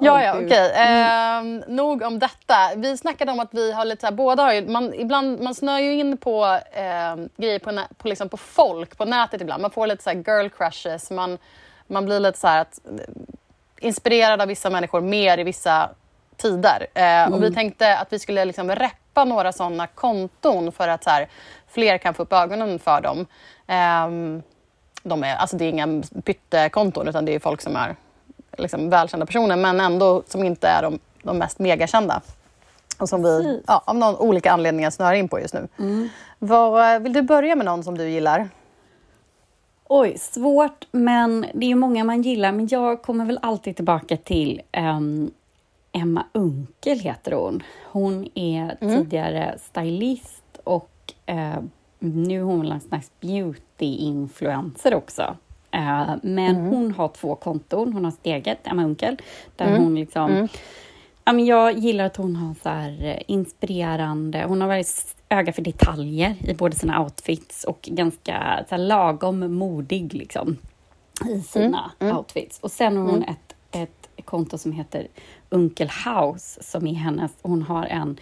Ja, 0.00 0.22
ja, 0.22 0.32
okej. 0.32 0.44
Okay. 0.44 0.70
Mm. 0.70 1.62
Eh, 1.62 1.68
nog 1.68 2.02
om 2.02 2.18
detta. 2.18 2.56
Vi 2.76 2.96
snackade 2.96 3.32
om 3.32 3.40
att 3.40 3.54
vi 3.54 3.72
har 3.72 3.84
lite 3.84 4.00
så 4.00 4.06
här, 4.06 4.14
båda 4.14 4.42
har 4.42 4.52
ju, 4.52 4.68
man, 4.68 4.94
ibland, 4.94 5.40
man 5.40 5.54
snör 5.54 5.78
ju 5.78 5.94
in 5.94 6.16
på 6.16 6.60
eh, 6.72 7.16
grejer 7.36 7.58
på, 7.58 7.80
på, 7.96 8.08
liksom 8.08 8.28
på 8.28 8.36
folk 8.36 8.98
på 8.98 9.04
nätet 9.04 9.40
ibland. 9.40 9.62
Man 9.62 9.70
får 9.70 9.86
lite 9.86 10.02
så 10.02 10.10
girl 10.10 10.48
crushes, 10.48 11.10
man, 11.10 11.38
man 11.86 12.04
blir 12.04 12.20
lite 12.20 12.38
så 12.38 12.46
här 12.46 12.60
att, 12.60 12.80
inspirerad 13.80 14.40
av 14.40 14.48
vissa 14.48 14.70
människor 14.70 15.00
mer 15.00 15.38
i 15.38 15.42
vissa 15.42 15.90
tider. 16.36 16.86
Eh, 16.94 17.02
mm. 17.02 17.32
Och 17.32 17.42
vi 17.42 17.46
mm. 17.46 17.54
tänkte 17.54 17.98
att 17.98 18.12
vi 18.12 18.18
skulle 18.18 18.44
liksom 18.44 18.70
reppa 18.70 19.24
några 19.24 19.52
sådana 19.52 19.86
konton 19.86 20.72
för 20.72 20.88
att 20.88 21.04
så 21.04 21.10
här, 21.10 21.28
fler 21.68 21.98
kan 21.98 22.14
få 22.14 22.22
upp 22.22 22.32
ögonen 22.32 22.78
för 22.78 23.00
dem. 23.00 23.26
Eh, 23.66 24.42
de 25.02 25.24
är, 25.24 25.36
alltså 25.36 25.56
det 25.56 25.64
är 25.64 25.68
inga 25.68 26.02
pyttekonton 26.24 27.08
utan 27.08 27.24
det 27.24 27.34
är 27.34 27.38
folk 27.38 27.60
som 27.60 27.76
är 27.76 27.96
liksom, 28.56 28.90
välkända 28.90 29.26
personer 29.26 29.56
men 29.56 29.80
ändå 29.80 30.22
som 30.26 30.44
inte 30.44 30.68
är 30.68 30.82
de, 30.82 30.98
de 31.22 31.38
mest 31.38 31.58
megakända. 31.58 32.20
Och 32.98 33.08
som 33.08 33.22
vi 33.22 33.62
ja, 33.66 33.82
av 33.86 33.96
någon 33.96 34.16
olika 34.16 34.52
anledningar 34.52 34.90
snör 34.90 35.12
in 35.12 35.28
på 35.28 35.40
just 35.40 35.54
nu. 35.54 35.68
Mm. 35.78 36.08
Var, 36.38 36.94
eh, 36.94 37.00
vill 37.00 37.12
du 37.12 37.22
börja 37.22 37.56
med 37.56 37.64
någon 37.66 37.84
som 37.84 37.98
du 37.98 38.08
gillar? 38.08 38.48
Oj, 39.88 40.18
svårt, 40.18 40.86
men 40.92 41.46
det 41.54 41.70
är 41.70 41.74
många 41.74 42.04
man 42.04 42.22
gillar. 42.22 42.52
Men 42.52 42.68
jag 42.70 43.02
kommer 43.02 43.24
väl 43.24 43.38
alltid 43.42 43.76
tillbaka 43.76 44.16
till 44.16 44.62
um, 44.76 45.30
Emma 45.92 46.26
Unkel 46.32 46.98
heter 46.98 47.32
hon. 47.32 47.62
Hon 47.84 48.28
är 48.34 48.76
mm. 48.80 48.96
tidigare 48.96 49.58
stylist 49.58 50.58
och 50.64 50.90
uh, 51.30 51.58
nu 51.98 52.38
är 52.38 52.42
hon 52.42 52.72
en 52.72 52.80
slags 52.80 53.10
beauty-influencer 53.20 54.94
också. 54.94 55.36
Uh, 55.76 56.14
men 56.22 56.56
mm. 56.56 56.66
hon 56.66 56.92
har 56.92 57.08
två 57.08 57.34
konton. 57.34 57.92
Hon 57.92 58.04
har 58.04 58.12
sitt 58.12 58.26
eget, 58.26 58.66
Emma 58.66 58.84
Unkel, 58.84 59.16
där 59.56 59.66
mm. 59.66 59.82
hon 59.82 59.94
liksom... 59.94 60.30
Mm. 60.30 60.48
Ja, 61.24 61.32
men 61.32 61.46
jag 61.46 61.78
gillar 61.78 62.04
att 62.04 62.16
hon 62.16 62.36
har 62.36 62.54
så 62.62 62.68
här 62.68 63.04
eh, 63.04 63.22
inspirerande... 63.26 64.44
Hon 64.48 64.60
har 64.60 64.68
väldigt 64.68 65.16
öga 65.28 65.52
för 65.52 65.62
detaljer 65.62 66.36
i 66.40 66.54
både 66.54 66.76
sina 66.76 67.02
outfits 67.02 67.64
och 67.64 67.78
ganska 67.82 68.64
så 68.68 68.74
här, 68.74 68.82
lagom 68.82 69.54
modig 69.54 70.14
liksom, 70.14 70.56
i 71.28 71.40
sina 71.40 71.90
mm. 72.00 72.10
mm. 72.10 72.16
outfits. 72.16 72.60
Och 72.60 72.70
sen 72.70 72.96
har 72.96 73.04
hon 73.04 73.22
mm. 73.22 73.28
ett, 73.28 73.54
ett 73.70 74.24
konto 74.24 74.58
som 74.58 74.72
heter 74.72 75.06
Unkel 75.48 75.88
House 75.88 76.62
som 76.62 76.86
är 76.86 76.94
hennes... 76.94 77.32
Hon 77.42 77.62
har 77.62 77.86
en 77.86 78.16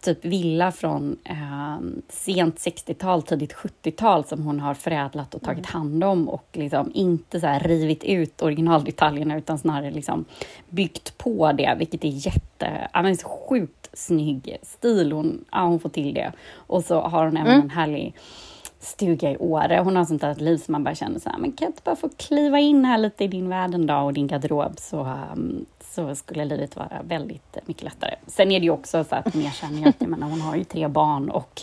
typ 0.00 0.24
villa 0.24 0.72
från 0.72 1.16
eh, 1.24 1.78
sent 2.08 2.56
60-tal, 2.56 3.22
tidigt 3.22 3.54
70-tal 3.54 4.24
som 4.24 4.42
hon 4.42 4.60
har 4.60 4.74
förädlat 4.74 5.34
och 5.34 5.42
tagit 5.42 5.74
mm. 5.74 5.80
hand 5.82 6.04
om 6.04 6.28
och 6.28 6.48
liksom 6.52 6.90
inte 6.94 7.40
så 7.40 7.46
här 7.46 7.60
rivit 7.60 8.04
ut 8.04 8.42
originaldetaljerna 8.42 9.38
utan 9.38 9.58
snarare 9.58 9.90
liksom 9.90 10.24
byggt 10.68 11.18
på 11.18 11.52
det, 11.52 11.74
vilket 11.78 12.04
är 12.04 12.26
jätte... 12.26 12.88
Ja, 12.92 13.02
men 13.02 13.16
sjukt 13.16 13.90
snygg 13.92 14.56
stil. 14.62 15.12
Hon, 15.12 15.44
ja, 15.52 15.64
hon 15.64 15.80
får 15.80 15.88
till 15.88 16.14
det. 16.14 16.32
Och 16.54 16.84
så 16.84 17.00
har 17.00 17.24
hon 17.24 17.36
även 17.36 17.52
mm. 17.52 17.62
en 17.62 17.70
härlig 17.70 18.14
stuga 18.80 19.30
i 19.30 19.36
Åre. 19.36 19.80
Hon 19.84 19.96
har 19.96 20.04
sånt 20.04 20.20
där 20.20 20.34
liv 20.34 20.56
som 20.56 20.72
man 20.72 20.84
bara 20.84 20.94
känner 20.94 21.18
så 21.18 21.30
här, 21.30 21.38
men 21.38 21.52
kan 21.52 21.66
jag 21.66 21.68
inte 21.70 21.82
bara 21.84 21.96
få 21.96 22.08
kliva 22.08 22.58
in 22.58 22.84
här 22.84 22.98
lite 22.98 23.24
i 23.24 23.28
din 23.28 23.48
värld 23.48 23.74
en 23.74 23.86
dag 23.86 24.04
och 24.04 24.12
din 24.12 24.26
garderob 24.26 24.78
så, 24.78 25.16
um, 25.32 25.66
så 25.98 26.14
skulle 26.14 26.44
livet 26.44 26.76
vara 26.76 27.02
väldigt 27.04 27.56
mycket 27.66 27.82
lättare. 27.82 28.14
Sen 28.26 28.50
är 28.50 28.60
det 28.60 28.64
ju 28.64 28.70
också 28.70 29.04
så 29.04 29.14
att 29.14 29.34
hon 29.34 29.42
erkänner 29.42 29.88
att 29.88 29.96
jag 29.98 30.10
menar, 30.10 30.28
hon 30.28 30.40
har 30.40 30.56
ju 30.56 30.64
tre 30.64 30.88
barn 30.88 31.30
och 31.30 31.62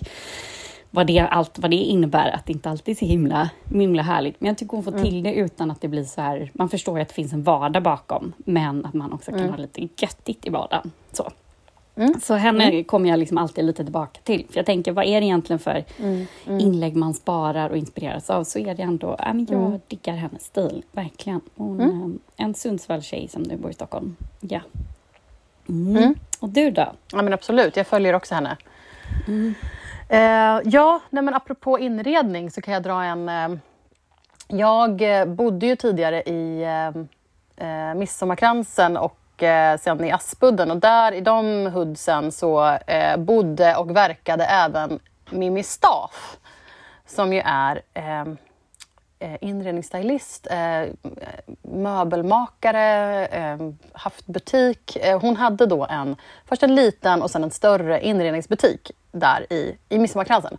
vad 0.92 1.08
det, 1.08 1.20
allt 1.20 1.60
vad 1.60 1.72
det 1.72 1.76
innebär, 1.76 2.32
att 2.32 2.46
det 2.46 2.54
inte 2.54 2.70
alltid 2.70 2.96
är 2.96 3.00
så 3.00 3.06
himla, 3.06 3.50
himla 3.74 4.04
härligt. 4.04 4.42
Men 4.42 4.48
jag 4.48 4.58
tycker 4.58 4.72
hon 4.72 4.84
får 4.84 5.00
till 5.00 5.24
det 5.24 5.34
utan 5.34 5.72
att 5.72 5.82
det 5.82 5.88
blir 5.88 6.04
så 6.04 6.22
här, 6.22 6.52
man 6.54 6.70
förstår 6.70 6.98
ju 6.98 7.02
att 7.02 7.08
det 7.08 7.14
finns 7.14 7.34
en 7.34 7.44
vardag 7.44 7.84
bakom, 7.84 8.34
men 8.38 8.86
att 8.86 8.94
man 8.94 9.14
också 9.14 9.32
kan 9.32 9.50
ha 9.50 9.58
lite 9.58 9.82
göttigt 9.82 10.46
i 10.46 10.50
vardagen. 10.50 10.92
Så. 11.12 11.32
Mm. 11.96 12.20
Så 12.22 12.34
henne 12.34 12.64
mm. 12.64 12.84
kommer 12.84 13.10
jag 13.10 13.20
liksom 13.20 13.38
alltid 13.38 13.66
lite 13.66 13.84
tillbaka 13.84 14.20
till. 14.24 14.46
För 14.50 14.58
jag 14.58 14.66
tänker, 14.66 14.92
vad 14.92 15.06
är 15.06 15.22
det 15.22 15.26
egentligen 15.26 15.60
för 15.60 15.84
mm. 15.98 16.26
mm. 16.48 16.60
inlägg 16.60 16.96
man 16.96 17.14
sparar 17.14 17.70
och 17.70 17.78
inspireras 17.78 18.30
av? 18.30 18.44
Så 18.44 18.60
är 18.60 18.76
det 18.76 18.84
ändå, 18.84 19.18
äh, 19.20 19.34
men 19.34 19.48
jag 19.50 19.62
mm. 19.62 19.80
diggar 19.88 20.14
hennes 20.14 20.44
stil, 20.44 20.84
verkligen. 20.92 21.42
Hon, 21.56 21.82
mm. 21.82 22.20
En 22.36 22.54
Sundsvall-tjej 22.54 23.28
som 23.28 23.44
nu 23.44 23.58
bor 23.58 23.72
i 23.72 23.74
Stockholm. 23.74 24.16
Ja. 24.40 24.62
Och 26.40 26.50
du 26.50 26.72
då? 26.72 26.94
Ja 27.12 27.22
men 27.22 27.34
absolut, 27.34 27.78
jag 27.78 27.88
följer 27.88 28.14
också 28.14 28.36
henne. 28.36 28.58
Eh, 30.10 30.62
ja, 30.64 31.02
nej, 31.10 31.24
men 31.24 31.34
apropå 31.34 31.80
inredning 31.80 32.52
så 32.52 32.62
kan 32.62 32.74
jag 32.74 32.84
dra 32.84 33.04
en... 33.04 33.30
Eh, 33.30 33.50
jag 34.48 35.02
bodde 35.30 35.66
ju 35.66 35.76
tidigare 35.76 36.22
i 36.22 36.64
eh, 36.64 36.88
eh 37.68 37.96
Midsommarkransen 37.96 38.98
och 38.98 39.18
eh, 39.44 39.78
sen 39.78 40.04
i 40.04 40.12
Aspudden 40.12 40.72
och 40.72 40.78
där 40.78 41.12
i 41.12 41.22
de 41.22 41.66
hoodsen 41.66 42.32
så 42.32 42.78
eh, 42.88 43.18
bodde 43.18 43.76
och 43.76 43.96
verkade 43.96 44.46
även 44.46 45.00
Mimmi 45.30 45.64
Staff 45.64 46.38
som 47.06 47.34
ju 47.34 47.42
är 47.46 47.82
ehm, 47.94 48.38
eh, 49.20 49.38
inredningsstylist, 49.42 50.48
eh, 50.52 50.84
möbelmakare, 51.62 53.26
eh, 53.26 53.58
haft 53.94 54.26
butik. 54.26 54.96
Eh, 54.96 55.20
hon 55.22 55.36
hade 55.36 55.66
då 55.66 55.86
en, 55.90 56.16
först 56.46 56.64
en 56.64 56.76
liten 56.76 57.22
och 57.22 57.32
sen 57.32 57.44
en 57.44 57.52
större 57.52 58.06
inredningsbutik 58.06 58.92
där 59.12 59.54
i, 59.54 59.78
i 59.90 60.00
Midsommarkransen. 60.00 60.58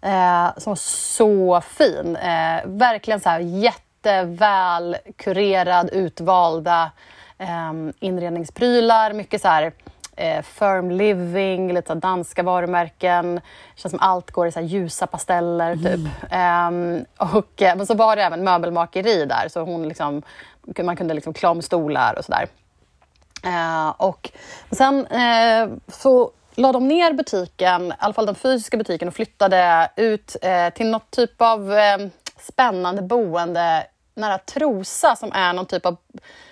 Eh, 0.00 0.48
som 0.56 0.70
var 0.70 0.76
så 0.76 1.60
fin. 1.60 2.16
Eh, 2.16 2.60
verkligen 2.64 3.20
så 3.20 3.28
här 3.28 3.40
jätteväl 3.40 4.96
kurerad, 5.16 5.90
utvalda 5.92 6.90
inredningsprylar, 8.00 9.12
mycket 9.12 9.42
så 9.42 9.48
här 9.48 9.72
eh, 10.16 10.42
firm 10.42 10.90
living, 10.90 11.72
lite 11.72 11.94
danska 11.94 12.42
varumärken. 12.42 13.34
Det 13.34 13.42
känns 13.80 13.90
som 13.90 14.00
allt 14.00 14.30
går 14.30 14.46
i 14.46 14.52
så 14.52 14.60
ljusa 14.60 15.06
pasteller 15.06 15.72
mm. 15.72 15.84
typ. 15.84 16.12
Mm. 16.30 17.04
och, 17.16 17.62
eh, 17.62 17.76
men 17.76 17.86
så 17.86 17.94
var 17.94 18.16
det 18.16 18.22
även 18.22 18.44
möbelmakeri 18.44 19.26
där, 19.26 19.48
så 19.48 19.60
hon 19.60 19.88
liksom, 19.88 20.22
man 20.82 20.96
kunde 20.96 21.14
liksom 21.14 21.34
klä 21.34 21.48
om 21.48 21.62
stolar 21.62 22.18
och 22.18 22.24
sådär. 22.24 22.46
Eh, 23.44 23.88
och 23.88 24.30
sen 24.70 25.06
eh, 25.06 25.68
så 25.88 26.30
la 26.54 26.72
de 26.72 26.88
ner 26.88 27.12
butiken, 27.12 27.86
i 27.86 27.94
alla 27.98 28.14
fall 28.14 28.26
den 28.26 28.34
fysiska 28.34 28.76
butiken 28.76 29.08
och 29.08 29.14
flyttade 29.14 29.90
ut 29.96 30.36
eh, 30.42 30.70
till 30.70 30.90
något 30.90 31.10
typ 31.10 31.42
av 31.42 31.72
spännande 32.38 33.02
boende 33.02 33.86
nära 34.14 34.38
Trosa 34.38 35.16
som 35.16 35.32
är 35.32 35.52
någon 35.52 35.66
typ 35.66 35.86
av 35.86 35.96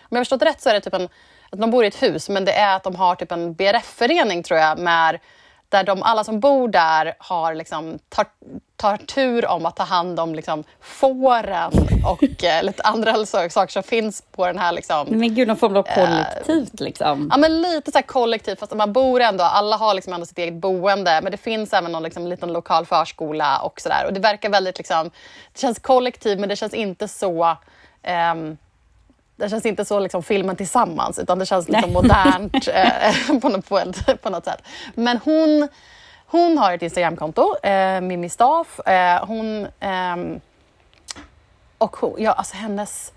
jag 0.08 0.18
har 0.18 0.25
förstått 0.25 0.42
rätt 0.42 0.61
så 0.61 0.68
är 0.68 0.75
det 0.75 0.80
typ 0.80 0.94
en, 0.94 1.08
att 1.50 1.61
de 1.61 1.70
bor 1.70 1.84
i 1.84 1.88
ett 1.88 2.02
hus, 2.02 2.28
men 2.28 2.44
det 2.44 2.52
är 2.52 2.76
att 2.76 2.82
de 2.82 2.96
har 2.96 3.14
typ 3.14 3.32
en 3.32 3.54
BRF-förening 3.54 4.42
tror 4.42 4.61
jag, 4.61 4.78
med, 4.78 5.18
där 5.68 5.84
de, 5.84 6.02
alla 6.02 6.25
som 6.25 6.40
bor 6.40 6.68
där 6.68 7.14
har 7.19 7.54
liksom, 7.54 7.99
tar, 8.08 8.26
tar 8.76 8.97
tur 8.97 9.47
om 9.47 9.67
att 9.67 9.76
ta 9.76 9.82
hand 9.82 10.21
om 10.21 10.34
liksom, 10.34 10.64
fåren 10.80 11.73
och 12.06 12.45
eh, 12.45 12.62
lite 12.62 12.82
andra 12.82 13.26
saker 13.26 13.69
som 13.69 13.82
finns 13.82 14.23
på 14.32 14.47
den 14.47 14.58
här... 14.58 14.73
Liksom, 14.73 15.06
men 15.10 15.34
gud, 15.34 15.49
någon 15.49 15.56
form 15.56 15.76
av 15.76 15.82
kollektivt 15.82 16.80
eh, 16.80 16.84
liksom? 16.84 17.28
Ja, 17.30 17.36
men 17.36 17.62
lite 17.62 17.93
så 17.93 18.02
kollektivt, 18.02 18.58
fast 18.58 18.75
man 18.75 18.93
bor 18.93 19.21
ändå, 19.21 19.45
alla 19.45 19.76
har 19.76 19.95
liksom 19.95 20.12
ändå 20.12 20.26
sitt 20.26 20.38
eget 20.38 20.54
boende, 20.54 21.21
men 21.23 21.32
det 21.32 21.38
finns 21.38 21.73
även 21.73 21.93
någon 21.93 22.02
liksom, 22.02 22.26
liten 22.26 22.52
lokal 22.52 22.86
förskola 22.86 23.58
och 23.58 23.80
sådär. 23.80 24.06
Och 24.06 24.12
det 24.12 24.21
verkar 24.21 24.50
väldigt 24.50 24.78
liksom, 24.78 25.10
det 25.52 25.60
känns 25.60 25.78
kollektivt, 25.78 26.40
men 26.40 26.49
det 26.49 26.56
känns 26.56 26.75
inte 26.75 27.08
så 27.08 27.56
um, 28.32 28.58
det 29.36 29.49
känns 29.49 29.66
inte 29.66 29.84
så 29.84 30.00
liksom 30.00 30.23
filmen 30.23 30.56
tillsammans 30.56 31.18
utan 31.18 31.38
det 31.38 31.47
känns 31.47 31.68
liksom 31.68 31.92
modernt 31.92 32.68
eh, 32.75 33.40
på, 33.40 33.49
något, 33.49 33.68
på, 33.68 33.78
ett, 33.78 34.23
på 34.23 34.30
något 34.30 34.44
sätt. 34.44 34.62
Men 34.94 35.18
hon, 35.25 35.68
hon 36.26 36.58
har 36.58 36.73
ett 36.73 36.82
Instagramkonto, 36.82 37.56
eh, 37.62 38.00
Mimmi 38.00 38.28
Staff. 38.28 38.80
Eh, 38.80 39.26
hon, 39.26 39.66
eh, 39.80 40.16
och 41.78 41.97
hon, 41.97 42.14
ja, 42.18 42.32
alltså 42.32 42.56
hennes, 42.56 43.12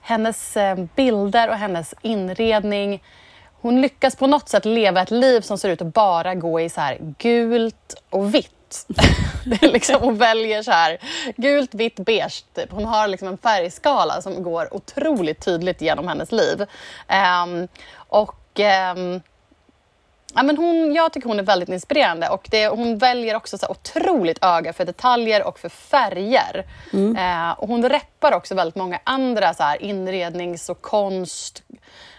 hennes 0.00 0.56
eh, 0.56 0.78
bilder 0.94 1.48
och 1.48 1.56
hennes 1.56 1.94
inredning 2.02 3.00
hon 3.64 3.80
lyckas 3.80 4.16
på 4.16 4.26
något 4.26 4.48
sätt 4.48 4.64
leva 4.64 5.02
ett 5.02 5.10
liv 5.10 5.40
som 5.40 5.58
ser 5.58 5.68
ut 5.68 5.82
att 5.82 5.94
bara 5.94 6.34
gå 6.34 6.60
i 6.60 6.68
så 6.68 6.80
här 6.80 7.14
gult 7.18 8.02
och 8.10 8.34
vitt. 8.34 8.50
Det 9.44 9.62
är 9.62 9.72
liksom, 9.72 10.00
hon 10.00 10.16
väljer 10.16 10.62
så 10.62 10.70
här 10.70 10.98
gult, 11.36 11.74
vitt, 11.74 11.96
beige. 11.96 12.44
Typ. 12.54 12.72
Hon 12.72 12.84
har 12.84 13.08
liksom 13.08 13.28
en 13.28 13.38
färgskala 13.38 14.22
som 14.22 14.42
går 14.42 14.74
otroligt 14.74 15.44
tydligt 15.44 15.80
genom 15.80 16.08
hennes 16.08 16.32
liv. 16.32 16.66
Um, 17.08 17.68
och 18.08 18.60
um, 18.96 19.20
Ja, 20.36 20.42
men 20.42 20.56
hon, 20.56 20.94
jag 20.94 21.12
tycker 21.12 21.28
hon 21.28 21.38
är 21.38 21.42
väldigt 21.42 21.68
inspirerande 21.68 22.28
och 22.28 22.48
det, 22.50 22.68
hon 22.68 22.98
väljer 22.98 23.36
också 23.36 23.58
så 23.58 23.66
otroligt 23.68 24.44
öga 24.44 24.72
för 24.72 24.84
detaljer 24.84 25.46
och 25.46 25.58
för 25.58 25.68
färger. 25.68 26.66
Mm. 26.92 27.16
Eh, 27.16 27.50
och 27.52 27.68
hon 27.68 27.88
reppar 27.88 28.32
också 28.32 28.54
väldigt 28.54 28.74
många 28.74 29.00
andra 29.04 29.54
så 29.54 29.62
här, 29.62 29.82
inrednings 29.82 30.68
och 30.68 30.82
konst, 30.82 31.62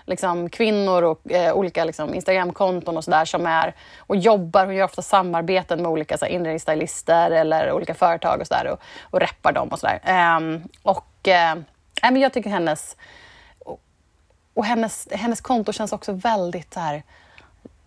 liksom, 0.06 0.50
kvinnor 0.50 1.04
och 1.04 1.32
eh, 1.32 1.54
olika 1.54 1.86
liksom, 1.86 2.14
Instagramkonton 2.14 2.98
och 2.98 3.04
sådär 3.04 3.26
som 3.26 3.46
är 3.46 3.76
och 3.98 4.16
jobbar. 4.16 4.66
Hon 4.66 4.76
gör 4.76 4.86
ofta 4.86 5.02
samarbeten 5.02 5.82
med 5.82 5.92
olika 5.92 6.18
så 6.18 6.26
här, 6.26 6.32
inredningsstylister 6.32 7.32
eller 7.32 7.72
olika 7.72 7.94
företag 7.94 8.42
och 8.42 8.48
sådär 8.48 8.68
och, 8.68 8.80
och 9.02 9.20
reppar 9.20 9.52
dem 9.52 9.68
och 9.68 9.80
sådär. 9.80 10.00
Eh, 10.04 10.60
och 10.84 11.28
eh, 11.28 11.56
men 12.02 12.22
jag 12.22 12.34
tycker 12.34 12.50
hennes 12.50 12.98
och, 13.60 13.80
och 14.54 14.66
hennes, 14.66 15.08
hennes 15.12 15.42
konto 15.42 15.72
känns 15.72 15.94
också 15.94 16.12
väldigt 16.12 16.74
så 16.74 16.80
här, 16.80 17.04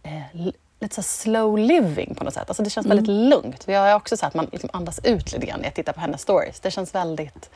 eh, 0.03 0.53
lite 0.81 0.95
så 0.95 1.03
slow 1.03 1.59
living 1.59 2.15
på 2.15 2.25
något 2.25 2.35
sätt. 2.35 2.49
Alltså 2.49 2.63
det 2.63 2.71
känns 2.71 2.87
mm. 2.87 2.97
väldigt 2.97 3.15
lugnt. 3.15 3.65
Jag 3.69 3.81
har 3.81 3.95
också 3.95 4.17
sett 4.17 4.27
att 4.27 4.35
man 4.35 4.49
liksom 4.53 4.71
andas 4.73 5.01
ut 5.05 5.33
lite 5.33 5.47
grann 5.47 5.59
när 5.59 5.67
jag 5.67 5.75
tittar 5.75 5.93
på 5.93 6.01
hennes 6.01 6.23
stories. 6.23 6.61
Det 6.61 6.71
känns 6.71 6.95
väldigt 6.95 7.51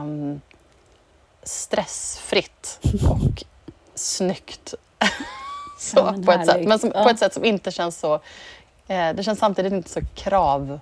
um, 0.00 0.40
stressfritt 1.42 2.80
och 3.10 3.44
snyggt. 3.96 4.74
så, 5.78 5.98
ja, 5.98 6.14
på 6.26 6.32
ett 6.32 6.46
sätt. 6.46 6.68
Men 6.68 6.78
som, 6.78 6.92
ja. 6.94 7.02
på 7.02 7.08
ett 7.08 7.18
sätt 7.18 7.34
som 7.34 7.44
inte 7.44 7.70
känns 7.70 7.98
så... 7.98 8.14
Eh, 8.88 9.14
det 9.14 9.22
känns 9.22 9.38
samtidigt 9.38 9.72
inte 9.72 9.90
så 9.90 10.00
kravfyllt. 10.14 10.80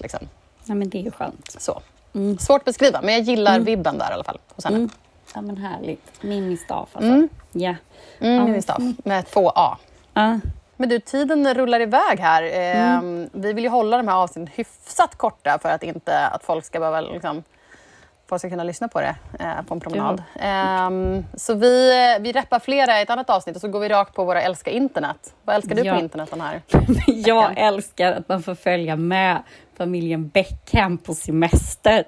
Liksom. 0.00 0.28
Ja, 0.64 0.74
men 0.74 0.88
det 0.88 0.98
är 0.98 1.02
ju 1.02 1.10
skönt. 1.10 1.56
Så. 1.58 1.82
Mm. 2.14 2.38
Svårt 2.38 2.60
att 2.60 2.64
beskriva, 2.64 3.02
men 3.02 3.14
jag 3.14 3.22
gillar 3.22 3.52
mm. 3.54 3.64
vibben 3.64 3.98
där 3.98 4.10
i 4.10 4.14
alla 4.14 4.24
fall 4.24 4.38
hos 4.54 4.64
henne. 4.64 4.76
Mm. 4.76 4.90
Ja, 5.34 5.40
men 5.40 5.56
härligt. 5.56 6.22
Mini-staff 6.22 6.88
alltså. 6.92 7.10
Mm. 7.10 7.28
Ja. 7.52 7.74
Mm, 8.20 8.44
Mini-staff 8.44 8.82
med 9.04 9.26
två 9.26 9.52
A. 9.54 9.78
Uh. 10.18 10.36
Men 10.76 10.88
du, 10.88 11.00
tiden 11.00 11.54
rullar 11.54 11.80
iväg 11.80 12.20
här. 12.20 12.42
Eh. 12.42 13.00
Vi 13.32 13.52
vill 13.52 13.64
ju 13.64 13.70
hålla 13.70 13.96
de 13.96 14.08
här 14.08 14.16
avsnitten 14.16 14.52
hyfsat 14.54 15.14
korta 15.16 15.58
för 15.62 15.68
att 15.68 15.82
inte 15.82 16.26
att 16.26 16.44
folk 16.44 16.64
ska 16.64 16.78
behöva 16.78 17.00
liksom, 17.00 17.42
folk 18.28 18.40
ska 18.40 18.50
kunna 18.50 18.64
lyssna 18.64 18.88
på 18.88 19.00
det 19.00 19.16
eh, 19.40 19.62
på 19.62 19.74
en 19.74 19.80
promenad. 19.80 20.22
Um, 20.88 21.26
så 21.34 21.54
vi, 21.54 21.90
vi 22.20 22.32
reppar 22.32 22.58
flera 22.58 22.98
i 22.98 23.02
ett 23.02 23.10
annat 23.10 23.30
avsnitt 23.30 23.56
och 23.56 23.60
så 23.60 23.68
går 23.68 23.80
vi 23.80 23.88
rakt 23.88 24.14
på 24.14 24.24
våra 24.24 24.42
älska 24.42 24.70
internet. 24.70 25.34
Vad 25.44 25.56
älskar 25.56 25.74
du 25.74 25.82
ja. 25.82 25.94
på 25.94 26.00
internet 26.00 26.30
den 26.30 26.40
här 26.40 26.62
Jag 27.06 27.58
älskar 27.58 28.12
att 28.12 28.28
man 28.28 28.42
får 28.42 28.54
följa 28.54 28.96
med 28.96 29.42
familjen 29.76 30.28
Beckham 30.28 30.98
på 30.98 31.14
semester. 31.14 32.04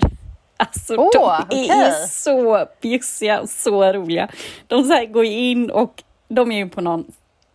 Alltså 0.56 0.94
oh, 0.94 1.10
de 1.12 1.44
okay. 1.44 1.68
är 1.68 2.06
så 2.06 2.66
bjussiga 2.80 3.40
och 3.40 3.48
så 3.48 3.92
roliga. 3.92 4.28
De 4.66 4.84
så 4.84 5.06
går 5.06 5.24
in 5.24 5.70
och 5.70 6.02
de 6.28 6.52
är 6.52 6.56
ju 6.56 6.68
på 6.68 6.80
någon, 6.80 7.04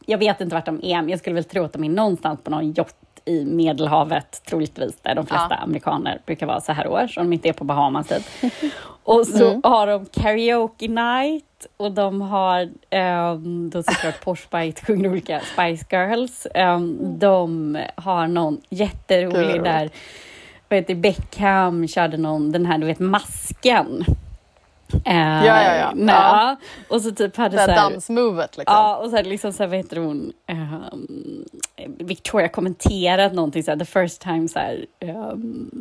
jag 0.05 0.17
vet 0.17 0.41
inte 0.41 0.55
vart 0.55 0.65
de 0.65 0.79
är, 0.83 0.95
men 0.95 1.09
jag 1.09 1.19
skulle 1.19 1.33
väl 1.33 1.43
tro 1.43 1.63
att 1.63 1.73
de 1.73 1.83
är 1.83 1.89
någonstans 1.89 2.39
på 2.43 2.51
någon 2.51 2.73
yacht 2.73 2.95
i 3.25 3.45
Medelhavet, 3.45 4.41
troligtvis, 4.45 4.99
där 5.01 5.15
de 5.15 5.25
flesta 5.25 5.47
ja. 5.49 5.55
amerikaner 5.55 6.21
brukar 6.25 6.45
vara 6.45 6.61
så 6.61 6.71
här 6.71 6.87
års, 6.87 7.17
om 7.17 7.23
de 7.23 7.33
inte 7.33 7.49
är 7.49 7.53
på 7.53 7.63
Bahamas. 7.63 8.07
Typ. 8.07 8.53
Och 9.03 9.27
så 9.27 9.49
mm. 9.49 9.61
har 9.63 9.87
de 9.87 10.05
karaoke 10.05 10.87
night 10.87 11.45
och 11.77 11.91
de 11.91 12.21
har 12.21 12.69
um, 13.33 13.69
då 13.69 13.83
såklart 13.83 14.23
Porsche 14.23 14.73
sjunger 14.87 15.09
olika 15.09 15.39
Spice 15.39 15.85
Girls. 15.89 16.47
Um, 16.55 17.19
de 17.19 17.77
har 17.95 18.27
någon 18.27 18.61
jätterolig 18.69 19.55
Girl. 19.55 19.63
där 19.63 19.89
vad 20.69 20.79
heter 20.79 20.95
Beckham 20.95 21.87
körde 21.87 22.17
någon, 22.17 22.51
den 22.51 22.65
här 22.65 22.77
du 22.77 22.85
vet 22.85 22.99
masken. 22.99 24.05
Uh, 25.07 25.45
ja, 25.45 25.63
ja, 25.63 25.75
ja. 25.75 25.91
Nej, 25.95 26.15
ja. 26.15 26.55
Och 26.89 27.01
så 27.01 27.11
typ 27.11 27.37
hade 27.37 27.57
det 27.57 27.65
så 27.65 27.71
här, 27.71 27.89
dansmovet 27.89 28.57
liksom. 28.57 28.75
Ja, 28.75 28.97
och 28.97 29.09
så 29.09 29.15
hade 29.15 29.29
liksom 29.29 29.53
så 29.53 29.63
här, 29.63 29.67
vad 29.67 29.77
heter 29.77 29.97
hon, 29.97 30.33
um, 30.47 31.07
Victoria 32.13 32.47
kommenterat 32.47 33.33
någonting 33.33 33.63
så 33.63 33.71
här, 33.71 33.77
the 33.77 33.85
first 33.85 34.21
time 34.21 34.47
så 34.47 34.59
här, 34.59 34.85
um, 35.01 35.71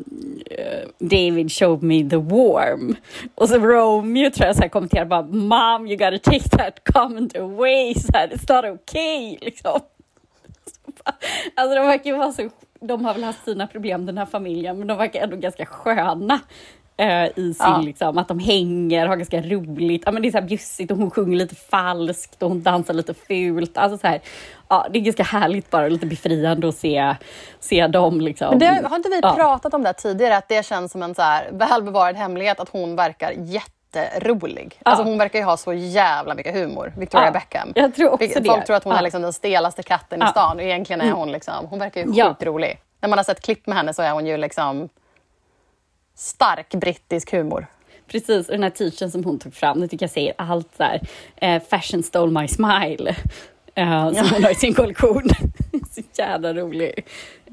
uh, 0.51 0.89
David 0.99 1.53
showed 1.53 1.83
me 1.83 2.11
the 2.11 2.17
warm. 2.17 2.97
Och 3.35 3.49
så 3.49 3.59
Romeo 3.59 4.31
tror 4.31 4.47
jag 4.47 4.57
så 4.57 4.63
här 4.63 4.69
kommenterade 4.69 5.09
bara, 5.09 5.23
mom 5.23 5.87
you 5.87 5.97
gotta 5.97 6.19
take 6.19 6.49
that 6.49 6.81
comment 6.85 7.37
away, 7.37 7.95
så 7.95 8.13
här, 8.15 8.29
it's 8.29 8.55
not 8.55 8.81
okay 8.81 9.39
liksom. 9.41 9.81
alltså 11.55 11.75
de 11.75 11.87
verkar 11.87 12.11
ju 12.11 12.17
vara 12.17 12.33
så 12.33 12.49
de 12.81 13.05
har 13.05 13.15
väl 13.15 13.25
haft 13.25 13.45
sina 13.45 13.67
problem 13.67 14.07
den 14.07 14.19
här 14.19 14.27
familjen, 14.27 14.79
men 14.79 14.87
de 14.89 14.99
verkar 14.99 15.21
ändå 15.21 15.37
ganska 15.37 15.67
sköna 15.67 16.41
eh, 16.97 17.25
i 17.25 17.55
sin, 17.55 17.57
ja. 17.59 17.81
liksom, 17.81 18.19
att 18.19 18.29
de 18.29 18.39
hänger, 18.39 19.07
har 19.07 19.17
ganska 19.17 19.43
roligt. 19.43 20.03
Ja, 20.07 20.13
men 20.13 20.23
det 20.23 20.29
är 20.29 20.33
så 20.33 20.39
här 20.39 20.47
bjussigt 20.47 20.91
och 20.91 20.97
hon 20.97 21.11
sjunger 21.11 21.37
lite 21.37 21.55
falskt 21.55 22.43
och 22.43 22.49
hon 22.49 22.63
dansar 22.63 22.95
lite 22.95 23.15
fult. 23.15 23.77
Alltså 23.77 23.99
så 23.99 24.07
här, 24.07 24.21
ja, 24.73 24.87
det 24.91 24.99
är 24.99 25.01
ganska 25.01 25.23
härligt 25.23 25.71
bara, 25.71 25.89
lite 25.89 26.07
befriande 26.07 26.69
att 26.69 26.75
se, 26.75 27.17
se 27.61 27.87
dem. 27.87 28.21
Liksom. 28.21 28.49
Men 28.49 28.59
det, 28.59 28.89
har 28.89 28.97
inte 28.97 29.09
vi 29.09 29.21
ja. 29.23 29.35
pratat 29.35 29.75
om 29.75 29.83
det 29.83 29.93
tidigare, 29.93 30.37
att 30.37 30.49
det 30.49 30.67
känns 30.67 30.93
som 30.93 31.03
en 31.03 31.15
så 31.15 31.23
här 31.23 31.49
välbevarad 31.53 32.17
hemlighet 32.17 32.61
att 32.61 32.69
hon 32.69 32.97
verkar 32.97 33.33
jätterolig. 33.37 34.75
Ja. 34.79 34.91
Alltså 34.91 35.05
hon 35.05 35.19
verkar 35.19 35.39
ju 35.39 35.45
ha 35.45 35.57
så 35.57 35.73
jävla 35.73 36.35
mycket 36.35 36.55
humor, 36.55 36.93
Victoria 36.97 37.27
ja, 37.27 37.33
Beckham. 37.33 37.73
Jag 37.75 37.95
tror 37.95 38.11
också 38.11 38.29
Folk 38.45 38.61
det. 38.61 38.67
tror 38.67 38.77
att 38.77 38.85
hon 38.85 38.93
ja. 38.93 38.99
är 38.99 39.03
liksom 39.03 39.23
den 39.23 39.33
stelaste 39.33 39.83
katten 39.83 40.23
i 40.23 40.27
stan 40.27 40.57
och 40.57 40.63
egentligen 40.63 41.01
är 41.01 41.05
mm. 41.05 41.19
hon 41.19 41.33
liksom, 41.33 41.67
hon 41.71 41.79
verkar 41.79 42.01
ju 42.01 42.25
sjukt 42.25 42.43
rolig. 42.43 42.81
När 43.01 43.09
man 43.09 43.19
har 43.19 43.25
sett 43.25 43.41
klipp 43.41 43.67
med 43.67 43.77
henne 43.77 43.95
så 43.95 44.03
är 44.03 44.11
hon 44.11 44.27
ju 44.27 44.37
liksom 44.37 44.89
stark 46.15 46.75
brittisk 46.75 47.33
humor. 47.33 47.67
Precis, 48.07 48.49
och 48.49 48.53
den 48.53 48.63
här 48.63 48.71
t-shirten 48.71 49.11
som 49.11 49.25
hon 49.25 49.39
tog 49.39 49.55
fram, 49.55 49.81
det 49.81 49.89
tycker 49.89 50.05
jag 50.05 50.11
säger 50.11 50.35
allt 50.39 50.79
där. 50.79 51.01
Eh, 51.37 51.63
fashion 51.63 52.03
stole 52.03 52.41
my 52.41 52.49
smile, 52.49 53.17
eh, 53.75 54.07
som 54.07 54.17
ja. 54.17 54.31
hon 54.35 54.45
har 54.45 54.51
i 54.51 54.55
sin 54.55 54.75
kollektion. 54.75 55.23
så 55.91 56.03
jävla 56.19 56.55
rolig. 56.55 56.93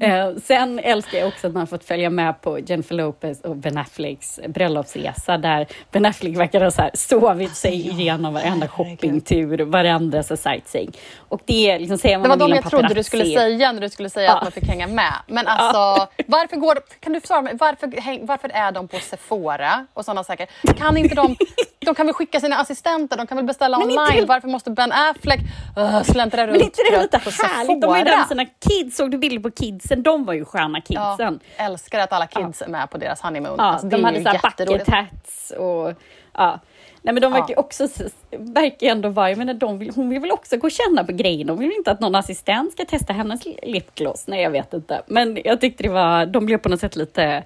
Eh, 0.00 0.30
sen 0.44 0.78
älskar 0.78 1.18
jag 1.18 1.28
också 1.28 1.46
att 1.46 1.54
man 1.54 1.66
fått 1.66 1.84
följa 1.84 2.10
med 2.10 2.40
på 2.40 2.58
Jennifer 2.58 2.94
Lopez 2.94 3.40
och 3.40 3.56
Ben 3.56 3.78
Afflecks 3.78 4.40
bröllopsresa 4.48 5.38
där 5.38 5.66
Ben 5.92 6.06
Affleck 6.06 6.36
verkar 6.36 6.60
ha 6.60 6.70
så 6.70 6.82
här 6.82 6.90
sovit 6.94 7.56
sig 7.56 7.86
ja, 7.86 7.92
igenom 7.92 8.34
varenda 8.34 8.68
shoppingtur, 8.68 9.58
varenda 9.58 10.22
så 10.22 10.36
sightseeing. 10.36 10.92
Och 11.18 11.40
det, 11.44 11.78
liksom, 11.78 11.98
säger 11.98 12.18
det 12.18 12.28
var 12.28 12.36
de 12.36 12.50
jag 12.50 12.70
trodde 12.70 12.94
du 12.94 13.02
skulle 13.02 13.24
säga 13.24 13.72
när 13.72 13.80
du 13.80 13.88
skulle 13.88 14.10
säga 14.10 14.26
ja. 14.26 14.36
att 14.36 14.42
man 14.42 14.52
fick 14.52 14.64
hänga 14.64 14.86
med. 14.86 15.12
Men 15.26 15.46
alltså, 15.46 15.78
ja. 15.78 16.08
varför 16.26 16.56
går 16.56 16.78
kan 17.00 17.12
du 17.12 17.20
svara 17.20 17.42
mig, 17.42 17.56
varför, 17.58 18.26
varför 18.26 18.48
är 18.48 18.72
de 18.72 18.88
på 18.88 18.98
Sephora 18.98 19.86
och 19.94 20.04
sådana 20.04 20.24
saker? 20.24 20.46
Kan 20.76 20.96
inte 20.96 21.14
de, 21.14 21.36
de 21.86 21.94
kan 21.94 22.06
väl 22.06 22.14
skicka 22.14 22.40
sina 22.40 22.56
assistenter, 22.56 23.16
de 23.16 23.26
kan 23.26 23.36
väl 23.36 23.46
beställa 23.46 23.78
men 23.78 23.88
online. 23.88 24.18
Inte, 24.18 24.28
varför 24.28 24.48
måste 24.48 24.70
Ben 24.70 24.92
Affleck 24.92 25.40
uh, 25.78 26.02
släntra 26.02 26.46
runt 26.46 26.52
Men 26.52 26.62
inte 26.62 26.82
det 26.90 27.02
lite 27.02 27.18
härligt? 27.18 27.80
De 27.82 27.98
ju 27.98 28.04
där 28.04 28.16
med 28.16 28.28
sina 28.28 28.44
kids, 28.44 28.96
såg 28.96 29.10
du 29.10 29.18
bilder 29.18 29.42
på 29.42 29.50
kidsen? 29.90 30.02
De 30.02 30.24
var 30.24 30.34
ju 30.34 30.44
sköna 30.44 30.80
kidsen. 30.80 31.40
Ja, 31.56 31.64
älskar 31.64 31.98
att 31.98 32.12
alla 32.12 32.26
kids 32.26 32.60
ja. 32.60 32.66
är 32.66 32.70
med 32.70 32.90
på 32.90 32.98
deras 32.98 33.20
honeymoon. 33.20 33.54
Ja, 33.58 33.64
alltså, 33.64 33.86
de 33.86 34.04
hade 34.04 34.22
så 34.22 34.64
bucket 34.66 34.88
hats 34.88 35.52
och 35.58 35.92
ja. 36.34 36.60
Nej 37.02 37.14
men 37.14 37.22
de 37.22 37.32
verkar 37.32 37.54
ja. 37.54 37.60
också, 37.60 37.88
verkar 38.30 38.86
ändå 38.86 39.08
vara, 39.08 39.36
menar, 39.36 39.54
de 39.54 39.78
vill, 39.78 39.92
hon 39.94 40.08
vill 40.08 40.20
väl 40.20 40.30
också 40.30 40.56
gå 40.56 40.66
och 40.66 40.70
känna 40.70 41.04
på 41.04 41.12
grejen. 41.12 41.46
De 41.46 41.58
vill 41.58 41.72
inte 41.78 41.90
att 41.90 42.00
någon 42.00 42.14
assistent 42.14 42.72
ska 42.72 42.84
testa 42.84 43.12
hennes 43.12 43.40
lipgloss. 43.62 44.24
Nej, 44.26 44.42
jag 44.42 44.50
vet 44.50 44.74
inte. 44.74 45.02
Men 45.06 45.38
jag 45.44 45.60
tyckte 45.60 45.82
det 45.82 45.88
var, 45.88 46.26
de 46.26 46.46
blev 46.46 46.58
på 46.58 46.68
något 46.68 46.80
sätt 46.80 46.96
lite, 46.96 47.44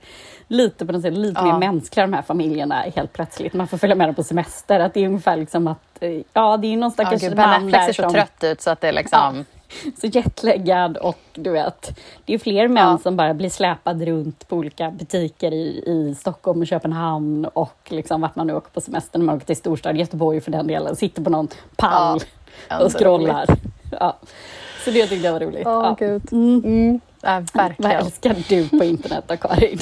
lite, 0.48 0.86
på 0.86 0.92
något 0.92 1.02
sätt, 1.02 1.14
lite 1.14 1.40
ja. 1.40 1.58
mer 1.58 1.72
mänskliga 1.72 2.06
de 2.06 2.12
här 2.12 2.22
familjerna 2.22 2.84
helt 2.96 3.12
plötsligt. 3.12 3.52
Man 3.52 3.68
får 3.68 3.78
följa 3.78 3.96
med 3.96 4.08
dem 4.08 4.14
på 4.14 4.22
semester. 4.22 4.80
Att 4.80 4.94
det 4.94 5.00
är 5.00 5.06
ungefär 5.06 5.36
liksom 5.36 5.68
att, 5.68 6.02
eh, 6.02 6.20
ja 6.32 6.56
det 6.56 6.72
är 6.72 6.76
någon 6.76 6.90
stackars 6.90 7.22
ja, 7.22 7.34
man 7.34 7.70
där 7.70 7.80
ser 7.80 7.92
så 7.92 8.10
trött 8.10 8.44
ut 8.44 8.60
så 8.60 8.70
att 8.70 8.80
det 8.80 8.88
är 8.88 8.92
liksom... 8.92 9.36
Ja 9.38 9.44
så 10.00 10.06
jetlaggad 10.06 10.96
och 10.96 11.18
du 11.34 11.50
vet, 11.50 11.98
det 12.24 12.34
är 12.34 12.38
fler 12.38 12.68
män 12.68 12.90
ja. 12.90 12.98
som 12.98 13.16
bara 13.16 13.34
blir 13.34 13.50
släpade 13.50 14.06
runt 14.06 14.48
på 14.48 14.56
olika 14.56 14.90
butiker 14.90 15.52
i, 15.52 15.82
i 15.86 16.14
Stockholm 16.20 16.60
och 16.60 16.66
Köpenhamn 16.66 17.44
och 17.44 17.78
liksom 17.88 18.20
vart 18.20 18.36
man 18.36 18.46
nu 18.46 18.54
åker 18.54 18.70
på 18.70 18.80
semester 18.80 19.18
när 19.18 19.26
man 19.26 19.36
åker 19.36 19.46
till 19.46 19.56
storstad, 19.56 19.96
Göteborg 19.96 20.40
för 20.40 20.50
den 20.50 20.66
delen, 20.66 20.96
sitter 20.96 21.22
på 21.22 21.30
någon 21.30 21.48
pall 21.76 22.20
ja, 22.68 22.80
och 22.84 22.92
scrollar. 22.92 23.46
Ja. 24.00 24.16
Så 24.84 24.90
det 24.90 25.06
tyckte 25.06 25.26
jag 25.26 25.32
var 25.32 25.40
roligt. 25.40 25.66
Åh, 25.66 25.72
ja. 25.72 25.96
Gud. 25.98 26.32
Mm. 26.32 26.62
Mm. 26.64 27.00
Ja, 27.20 27.42
verkligen. 27.54 27.92
Vad 27.92 28.06
älskar 28.06 28.36
du 28.48 28.68
på 28.68 28.84
internet 28.84 29.24
då, 29.26 29.36
Karin? 29.36 29.78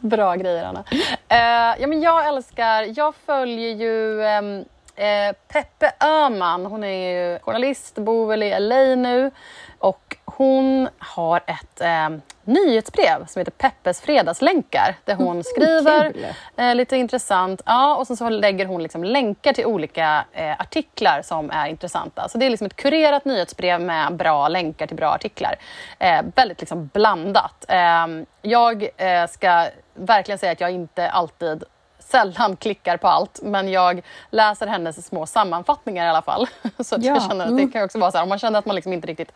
Bra 0.00 0.34
grejer, 0.34 0.64
Anna. 0.64 0.84
Uh, 0.90 1.80
ja, 1.80 1.86
men 1.86 2.02
jag 2.02 2.28
älskar, 2.28 2.98
jag 2.98 3.14
följer 3.14 3.74
ju 3.74 4.20
um, 4.20 4.64
Eh, 4.96 5.32
Peppe 5.48 5.92
Öhman, 6.00 6.66
hon 6.66 6.84
är 6.84 7.12
ju 7.12 7.38
journalist, 7.38 7.94
bor 7.94 8.26
väl 8.26 8.42
i 8.42 8.60
LA 8.60 8.94
nu 8.94 9.30
och 9.78 10.16
hon 10.24 10.88
har 10.98 11.40
ett 11.46 11.80
eh, 11.80 12.08
nyhetsbrev 12.44 13.26
som 13.26 13.40
heter 13.40 13.52
Peppes 13.52 14.00
fredagslänkar 14.00 14.96
där 15.04 15.14
hon 15.14 15.44
skriver 15.44 16.12
eh, 16.56 16.74
lite 16.74 16.96
intressant. 16.96 17.62
Ja, 17.66 17.96
och 17.96 18.06
sen 18.06 18.16
så 18.16 18.28
lägger 18.28 18.66
hon 18.66 18.82
liksom 18.82 19.04
länkar 19.04 19.52
till 19.52 19.66
olika 19.66 20.24
eh, 20.32 20.60
artiklar 20.60 21.22
som 21.22 21.50
är 21.50 21.66
intressanta. 21.66 22.28
Så 22.28 22.38
det 22.38 22.46
är 22.46 22.50
liksom 22.50 22.66
ett 22.66 22.76
kurerat 22.76 23.24
nyhetsbrev 23.24 23.80
med 23.80 24.16
bra 24.16 24.48
länkar 24.48 24.86
till 24.86 24.96
bra 24.96 25.10
artiklar. 25.10 25.56
Eh, 25.98 26.22
väldigt 26.34 26.60
liksom 26.60 26.90
blandat. 26.92 27.64
Eh, 27.68 28.06
jag 28.42 28.88
ska 29.30 29.66
verkligen 29.94 30.38
säga 30.38 30.52
att 30.52 30.60
jag 30.60 30.70
inte 30.70 31.10
alltid 31.10 31.64
sällan 32.12 32.56
klickar 32.56 32.96
på 32.96 33.08
allt 33.08 33.40
men 33.42 33.68
jag 33.68 34.02
läser 34.30 34.66
hennes 34.66 35.06
små 35.06 35.26
sammanfattningar 35.26 36.06
i 36.06 36.08
alla 36.08 36.22
fall. 36.22 36.46
Så 36.78 36.96
ja. 37.00 37.14
jag 37.14 37.22
känner 37.22 37.44
att 37.44 37.56
det 37.56 37.62
mm. 37.62 37.72
kan 37.72 37.84
också 37.84 37.98
vara 37.98 38.10
så 38.10 38.16
här, 38.16 38.22
om 38.22 38.28
man 38.28 38.38
känner 38.38 38.58
att 38.58 38.66
man 38.66 38.76
liksom 38.76 38.92
inte 38.92 39.06
riktigt 39.06 39.32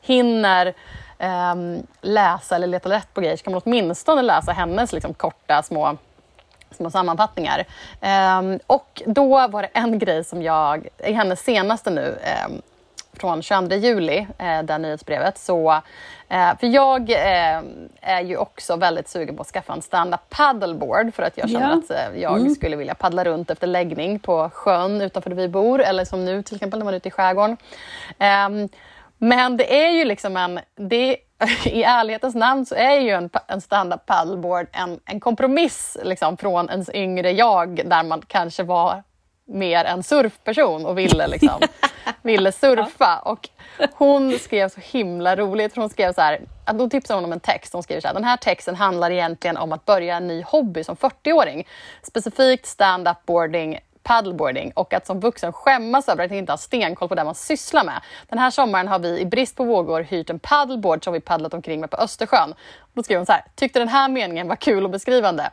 hinner 0.00 0.74
um, 1.52 1.86
läsa 2.00 2.56
eller 2.56 2.66
leta 2.66 2.90
rätt 2.90 3.14
på 3.14 3.20
grejer 3.20 3.36
så 3.36 3.44
kan 3.44 3.52
man 3.52 3.62
åtminstone 3.64 4.22
läsa 4.22 4.52
hennes 4.52 4.92
liksom, 4.92 5.14
korta 5.14 5.62
små 5.62 5.96
små 6.70 6.90
sammanfattningar. 6.90 7.64
Um, 8.38 8.58
och 8.66 9.02
då 9.06 9.48
var 9.48 9.62
det 9.62 9.68
en 9.72 9.98
grej 9.98 10.24
som 10.24 10.42
jag, 10.42 10.88
i 10.98 11.12
hennes 11.12 11.40
senaste 11.40 11.90
nu, 11.90 12.18
um, 12.48 12.62
från 13.24 13.42
22 13.42 13.74
juli, 13.76 14.26
eh, 14.38 14.62
det 14.62 14.78
nyhetsbrevet. 14.78 15.38
Så, 15.38 15.72
eh, 16.28 16.58
för 16.60 16.66
jag 16.66 17.10
eh, 17.10 17.62
är 18.00 18.20
ju 18.20 18.36
också 18.36 18.76
väldigt 18.76 19.08
sugen 19.08 19.36
på 19.36 19.40
att 19.40 19.48
skaffa 19.48 19.72
en 19.72 19.82
stand-up 19.82 20.20
paddleboard 20.30 21.14
för 21.14 21.22
att 21.22 21.38
jag 21.38 21.50
känner 21.50 21.70
ja. 21.70 21.78
att 21.78 21.90
eh, 21.90 22.20
jag 22.20 22.38
mm. 22.38 22.54
skulle 22.54 22.76
vilja 22.76 22.94
paddla 22.94 23.24
runt 23.24 23.50
efter 23.50 23.66
läggning 23.66 24.18
på 24.18 24.50
sjön 24.52 25.00
utanför 25.00 25.30
där 25.30 25.36
vi 25.36 25.48
bor 25.48 25.82
eller 25.82 26.04
som 26.04 26.24
nu 26.24 26.42
till 26.42 26.54
exempel 26.54 26.78
när 26.78 26.84
man 26.84 26.94
är 26.94 26.98
ute 26.98 27.08
i 27.08 27.10
skärgården. 27.10 27.56
Ehm, 28.18 28.68
men 29.18 29.56
det 29.56 29.84
är 29.84 29.90
ju 29.90 30.04
liksom 30.04 30.36
en... 30.36 30.60
Det, 30.76 31.16
I 31.64 31.82
ärlighetens 31.82 32.34
namn 32.34 32.66
så 32.66 32.74
är 32.74 33.00
ju 33.00 33.10
en, 33.10 33.30
en 33.46 33.60
stand-up 33.60 34.06
paddleboard 34.06 34.66
en, 34.72 35.00
en 35.04 35.20
kompromiss 35.20 35.96
liksom, 36.02 36.36
från 36.36 36.70
ens 36.70 36.90
yngre 36.94 37.30
jag 37.30 37.88
där 37.88 38.02
man 38.02 38.22
kanske 38.26 38.62
var 38.62 39.02
mer 39.46 39.84
en 39.84 40.02
surfperson 40.02 40.86
och 40.86 40.98
ville, 40.98 41.26
liksom, 41.26 41.60
ville 42.22 42.52
surfa. 42.52 43.18
Och 43.18 43.48
hon 43.92 44.38
skrev 44.38 44.68
så 44.68 44.80
himla 44.80 45.36
roligt. 45.36 45.76
Hon 45.76 45.90
skrev 45.90 46.12
så 46.12 46.20
här, 46.20 46.40
att 46.64 46.78
då 46.78 46.90
tipsade 46.90 47.16
hon 47.16 47.24
om 47.24 47.32
en 47.32 47.40
text. 47.40 47.72
Hon 47.72 47.82
skrev 47.82 48.00
så 48.00 48.06
här, 48.06 48.14
den 48.14 48.24
här 48.24 48.36
texten 48.36 48.74
handlar 48.74 49.10
egentligen 49.10 49.56
om 49.56 49.72
att 49.72 49.84
börja 49.84 50.16
en 50.16 50.26
ny 50.26 50.42
hobby 50.42 50.84
som 50.84 50.96
40-åring. 50.96 51.66
Specifikt 52.02 52.66
stand-up 52.66 53.26
boarding 53.26 53.78
paddleboarding 54.04 54.72
och 54.74 54.94
att 54.94 55.06
som 55.06 55.20
vuxen 55.20 55.52
skämmas 55.52 56.08
över 56.08 56.24
att 56.24 56.32
inte 56.32 56.52
ha 56.52 56.56
stenkoll 56.56 57.08
på 57.08 57.14
det 57.14 57.24
man 57.24 57.34
sysslar 57.34 57.84
med. 57.84 58.00
Den 58.28 58.38
här 58.38 58.50
sommaren 58.50 58.88
har 58.88 58.98
vi 58.98 59.20
i 59.20 59.26
brist 59.26 59.56
på 59.56 59.64
vågor 59.64 60.00
hyrt 60.00 60.30
en 60.30 60.38
paddleboard 60.38 61.04
som 61.04 61.12
vi 61.12 61.20
paddlat 61.20 61.54
omkring 61.54 61.80
med 61.80 61.90
på 61.90 61.96
Östersjön. 61.96 62.54
Då 62.92 63.02
skrev 63.02 63.18
hon 63.18 63.26
så 63.26 63.32
här, 63.32 63.44
tyckte 63.54 63.78
den 63.78 63.88
här 63.88 64.08
meningen 64.08 64.48
var 64.48 64.56
kul 64.56 64.84
och 64.84 64.90
beskrivande. 64.90 65.50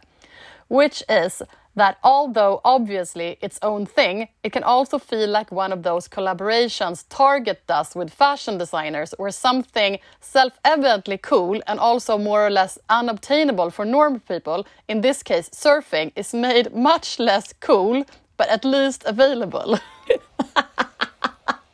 Which 0.68 1.04
is 1.10 1.42
that 1.76 1.98
although 2.04 2.62
obviously 2.64 3.38
its 3.42 3.60
own 3.62 3.86
thing, 3.86 4.28
it 4.44 4.52
can 4.52 4.64
also 4.64 5.00
feel 5.00 5.30
like 5.30 5.52
one 5.52 5.72
of 5.72 5.84
those 5.84 6.08
collaborations 6.08 7.06
Target 7.10 7.62
does 7.68 7.96
with 7.96 8.14
fashion 8.14 8.58
designers 8.58 9.14
where 9.18 9.32
something 9.32 10.00
self 10.20 10.54
evidently 10.66 11.18
cool 11.18 11.62
and 11.68 11.80
also 11.80 12.18
more 12.18 12.46
or 12.46 12.50
less 12.50 12.78
unobtainable 12.90 13.70
for 13.70 13.86
normal 13.86 14.20
people, 14.20 14.66
in 14.88 15.02
this 15.02 15.24
case 15.24 15.50
surfing, 15.50 16.12
is 16.16 16.34
made 16.34 16.74
much 16.74 17.20
less 17.20 17.54
cool 17.60 18.04
but 18.38 18.50
at 18.50 18.66
least 18.66 19.04
available. 19.06 19.78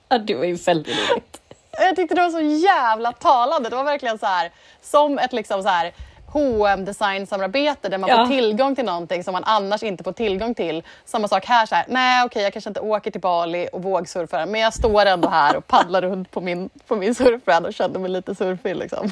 det 0.26 0.36
var 0.36 0.46
ju 0.46 0.54
väldigt 0.54 1.10
roligt. 1.10 1.42
Jag 1.72 1.96
tyckte 1.96 2.16
det 2.16 2.22
var 2.22 2.30
så 2.30 2.42
jävla 2.42 3.12
talande. 3.12 3.70
Det 3.70 3.76
var 3.76 3.84
verkligen 3.84 4.20
så 4.20 4.26
här, 4.26 4.52
som 4.82 5.20
ett 5.20 5.34
liksom 5.34 5.64
så 5.64 5.70
här 5.70 5.94
H&M 6.28 6.86
designsamarbete 6.86 7.90
där 7.90 7.98
man 7.98 8.10
ja. 8.10 8.18
får 8.18 8.34
tillgång 8.34 8.76
till 8.76 8.86
någonting 8.86 9.24
som 9.24 9.34
man 9.34 9.44
annars 9.44 9.84
inte 9.84 10.04
får 10.04 10.12
tillgång 10.12 10.56
till. 10.56 10.84
Samma 11.06 11.28
sak 11.28 11.46
här, 11.46 11.66
så 11.66 11.76
här 11.76 11.86
nej 11.88 12.26
okej 12.26 12.44
jag 12.44 12.54
kanske 12.54 12.70
inte 12.70 12.80
åker 12.80 13.12
till 13.12 13.22
Bali 13.22 13.68
och 13.72 13.84
vågsurfar 13.84 14.46
men 14.46 14.62
jag 14.62 14.74
står 14.74 15.06
ändå 15.06 15.30
här 15.30 15.56
och 15.56 15.68
paddlar 15.68 16.02
runt 16.02 16.32
på 16.32 16.42
min, 16.42 16.70
på 16.88 16.96
min 16.96 17.16
surfbräda 17.16 17.68
och 17.68 17.74
känner 17.74 18.00
mig 18.00 18.12
lite 18.12 18.36
surfig 18.36 18.76
liksom. 18.76 19.12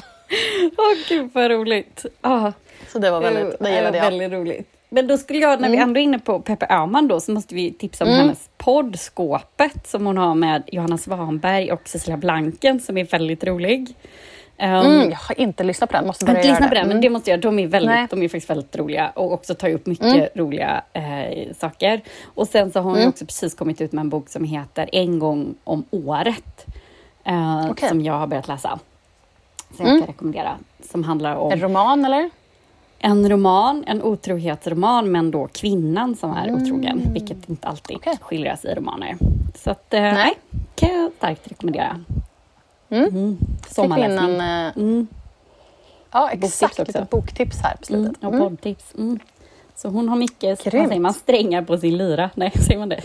Åh 0.78 0.84
oh, 0.84 1.08
gud 1.08 1.30
vad 1.34 1.50
roligt! 1.50 2.06
Ah. 2.20 2.52
Så 2.92 2.98
det 2.98 3.10
var 3.10 3.20
väldigt, 3.20 3.58
det 3.60 3.70
gillade 3.70 3.98
jag. 3.98 4.04
Väldigt 4.04 4.32
roligt. 4.32 4.76
Men 4.88 5.06
då 5.06 5.18
skulle 5.18 5.38
jag, 5.38 5.60
när 5.60 5.68
vi 5.68 5.76
mm. 5.76 5.88
ändå 5.88 6.00
är 6.00 6.04
inne 6.04 6.18
på 6.18 6.40
Peppe 6.40 6.66
Öhman 6.70 7.08
då, 7.08 7.20
så 7.20 7.32
måste 7.32 7.54
vi 7.54 7.72
tipsa 7.72 8.04
om 8.04 8.10
mm. 8.10 8.20
hennes 8.20 8.48
podd 8.56 8.98
Skåpet 8.98 9.86
som 9.86 10.06
hon 10.06 10.18
har 10.18 10.34
med 10.34 10.62
Johanna 10.66 10.98
Svanberg 10.98 11.72
och 11.72 11.88
Cecilia 11.88 12.16
Blanken 12.16 12.80
som 12.80 12.96
är 12.96 13.04
väldigt 13.04 13.44
rolig. 13.44 13.94
Um, 14.58 14.68
mm, 14.68 15.10
jag 15.10 15.16
har 15.16 15.40
inte 15.40 15.64
lyssnat 15.64 15.90
på 15.90 15.96
den, 15.96 16.06
måste 16.06 16.24
börja 16.24 16.38
inte 16.38 16.50
lyssna 16.50 16.68
på 16.68 16.74
den, 16.74 16.88
men 16.88 17.00
det 17.00 17.10
måste 17.10 17.30
jag. 17.30 17.40
De 17.40 17.58
är, 17.58 17.66
väldigt, 17.66 18.10
de 18.10 18.22
är 18.22 18.28
faktiskt 18.28 18.50
väldigt 18.50 18.76
roliga 18.76 19.12
och 19.14 19.32
också 19.32 19.54
tar 19.54 19.70
upp 19.70 19.86
mycket 19.86 20.14
mm. 20.14 20.28
roliga 20.34 20.82
eh, 20.92 21.54
saker. 21.58 22.00
Och 22.24 22.48
sen 22.48 22.72
så 22.72 22.78
har 22.78 22.84
hon 22.84 22.96
mm. 22.96 23.08
också 23.08 23.26
precis 23.26 23.54
kommit 23.54 23.80
ut 23.80 23.92
med 23.92 24.02
en 24.02 24.08
bok 24.08 24.28
som 24.28 24.44
heter 24.44 24.88
En 24.92 25.18
gång 25.18 25.54
om 25.64 25.84
året, 25.90 26.66
eh, 27.24 27.70
okay. 27.70 27.88
som 27.88 28.00
jag 28.00 28.14
har 28.14 28.26
börjat 28.26 28.48
läsa. 28.48 28.78
som 29.76 29.86
jag 29.86 29.98
kan 29.98 30.06
rekommendera. 30.06 30.56
Som 30.90 31.04
handlar 31.04 31.36
om... 31.36 31.52
En 31.52 31.60
roman 31.60 32.04
eller? 32.04 32.30
En 32.98 33.30
roman, 33.30 33.84
en 33.86 34.02
otrohetsroman, 34.02 35.12
men 35.12 35.30
då 35.30 35.48
kvinnan 35.52 36.16
som 36.16 36.32
är 36.32 36.54
otrogen, 36.54 37.12
vilket 37.12 37.48
inte 37.48 37.68
alltid 37.68 37.96
Okej. 37.96 38.18
skildras 38.20 38.64
i 38.64 38.74
romaner. 38.74 39.16
Så 39.54 39.70
att, 39.70 39.94
eh, 39.94 40.02
nej, 40.02 40.34
kan 40.74 40.88
jag 40.94 41.12
starkt 41.12 41.50
rekommendera. 41.50 42.00
Mm. 42.90 43.38
Fick 43.64 43.74
Sommarläsning. 43.74 44.40
eh, 44.40 44.72
Mm. 44.76 45.06
Ja, 46.12 46.28
Boktips 46.32 46.44
exakt. 46.62 46.80
också. 46.80 46.98
Lite 46.98 47.06
boktips 47.10 47.60
här 47.62 47.76
på 47.76 47.94
Mm. 47.94 48.04
slutet. 48.04 48.24
Och 48.24 48.34
Mm. 48.34 48.48
poddtips. 48.48 48.94
Mm. 48.94 49.18
Så 49.74 49.88
hon 49.88 50.08
har 50.08 50.16
mycket, 50.16 50.60
säger 50.60 51.00
man, 51.00 51.14
strängar 51.14 51.62
på 51.62 51.78
sin 51.78 51.96
lyra? 51.96 52.30
Nej, 52.34 52.50
säger 52.66 52.78
man 52.78 52.88
det? 52.88 53.00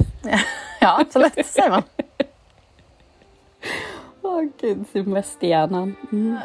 Ja, 0.81 0.99
absolut. 1.01 1.45
säger 1.45 1.69
man. 1.69 1.83
Åh 4.21 4.43
gud, 4.61 4.85
semesterhjärnan. 4.93 5.95
Mm. 6.11 6.37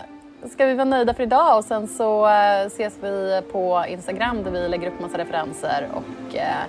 Ska 0.50 0.66
vi 0.66 0.74
vara 0.74 0.84
nöjda 0.84 1.14
för 1.14 1.22
idag 1.22 1.58
och 1.58 1.64
sen 1.64 1.88
så 1.88 2.26
eh, 2.28 2.66
ses 2.66 2.94
vi 3.02 3.42
på 3.52 3.84
Instagram 3.88 4.42
där 4.42 4.50
vi 4.50 4.68
lägger 4.68 4.88
upp 4.88 5.00
massa 5.00 5.18
referenser 5.18 5.88
och 5.94 6.36
eh, 6.36 6.62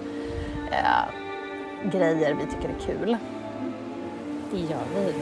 eh, 0.71 1.05
grejer 1.91 2.33
vi 2.33 2.45
tycker 2.55 2.69
är 2.69 2.79
kul. 2.99 3.17
Det 4.51 4.57
gör 4.59 4.83
vi. 4.95 5.13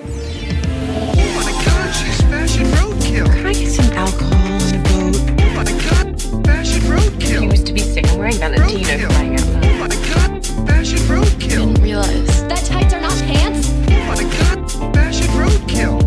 Can 1.96 3.46
I 3.46 3.54
get 3.54 3.70
some 3.72 3.92
alcohol? 3.94 4.34
Oh 4.34 5.54
my 5.56 5.64
god! 5.64 6.22
Fashion 6.46 6.82
roadkill. 6.84 7.42
He 7.42 7.48
was 7.48 7.64
to 7.64 7.74
be 7.74 7.80
seen 7.80 8.04
wearing 8.18 8.36
Valentino 8.36 8.90
roadkill. 8.90 9.08
flying 9.12 9.36
out. 9.36 9.46
Oh 9.64 9.78
my 9.80 9.88
god, 9.88 10.46
fashion 10.68 11.00
roadkill. 11.00 11.74
Didn't 11.74 11.84
realize 11.84 12.48
that 12.48 12.66
tights 12.66 12.94
are 12.94 13.02
not 13.02 13.14
pants. 13.24 13.70
Oh 13.70 14.06
my 14.08 14.24
god, 14.24 14.94
fashion 14.96 15.28
roadkill. 15.28 16.05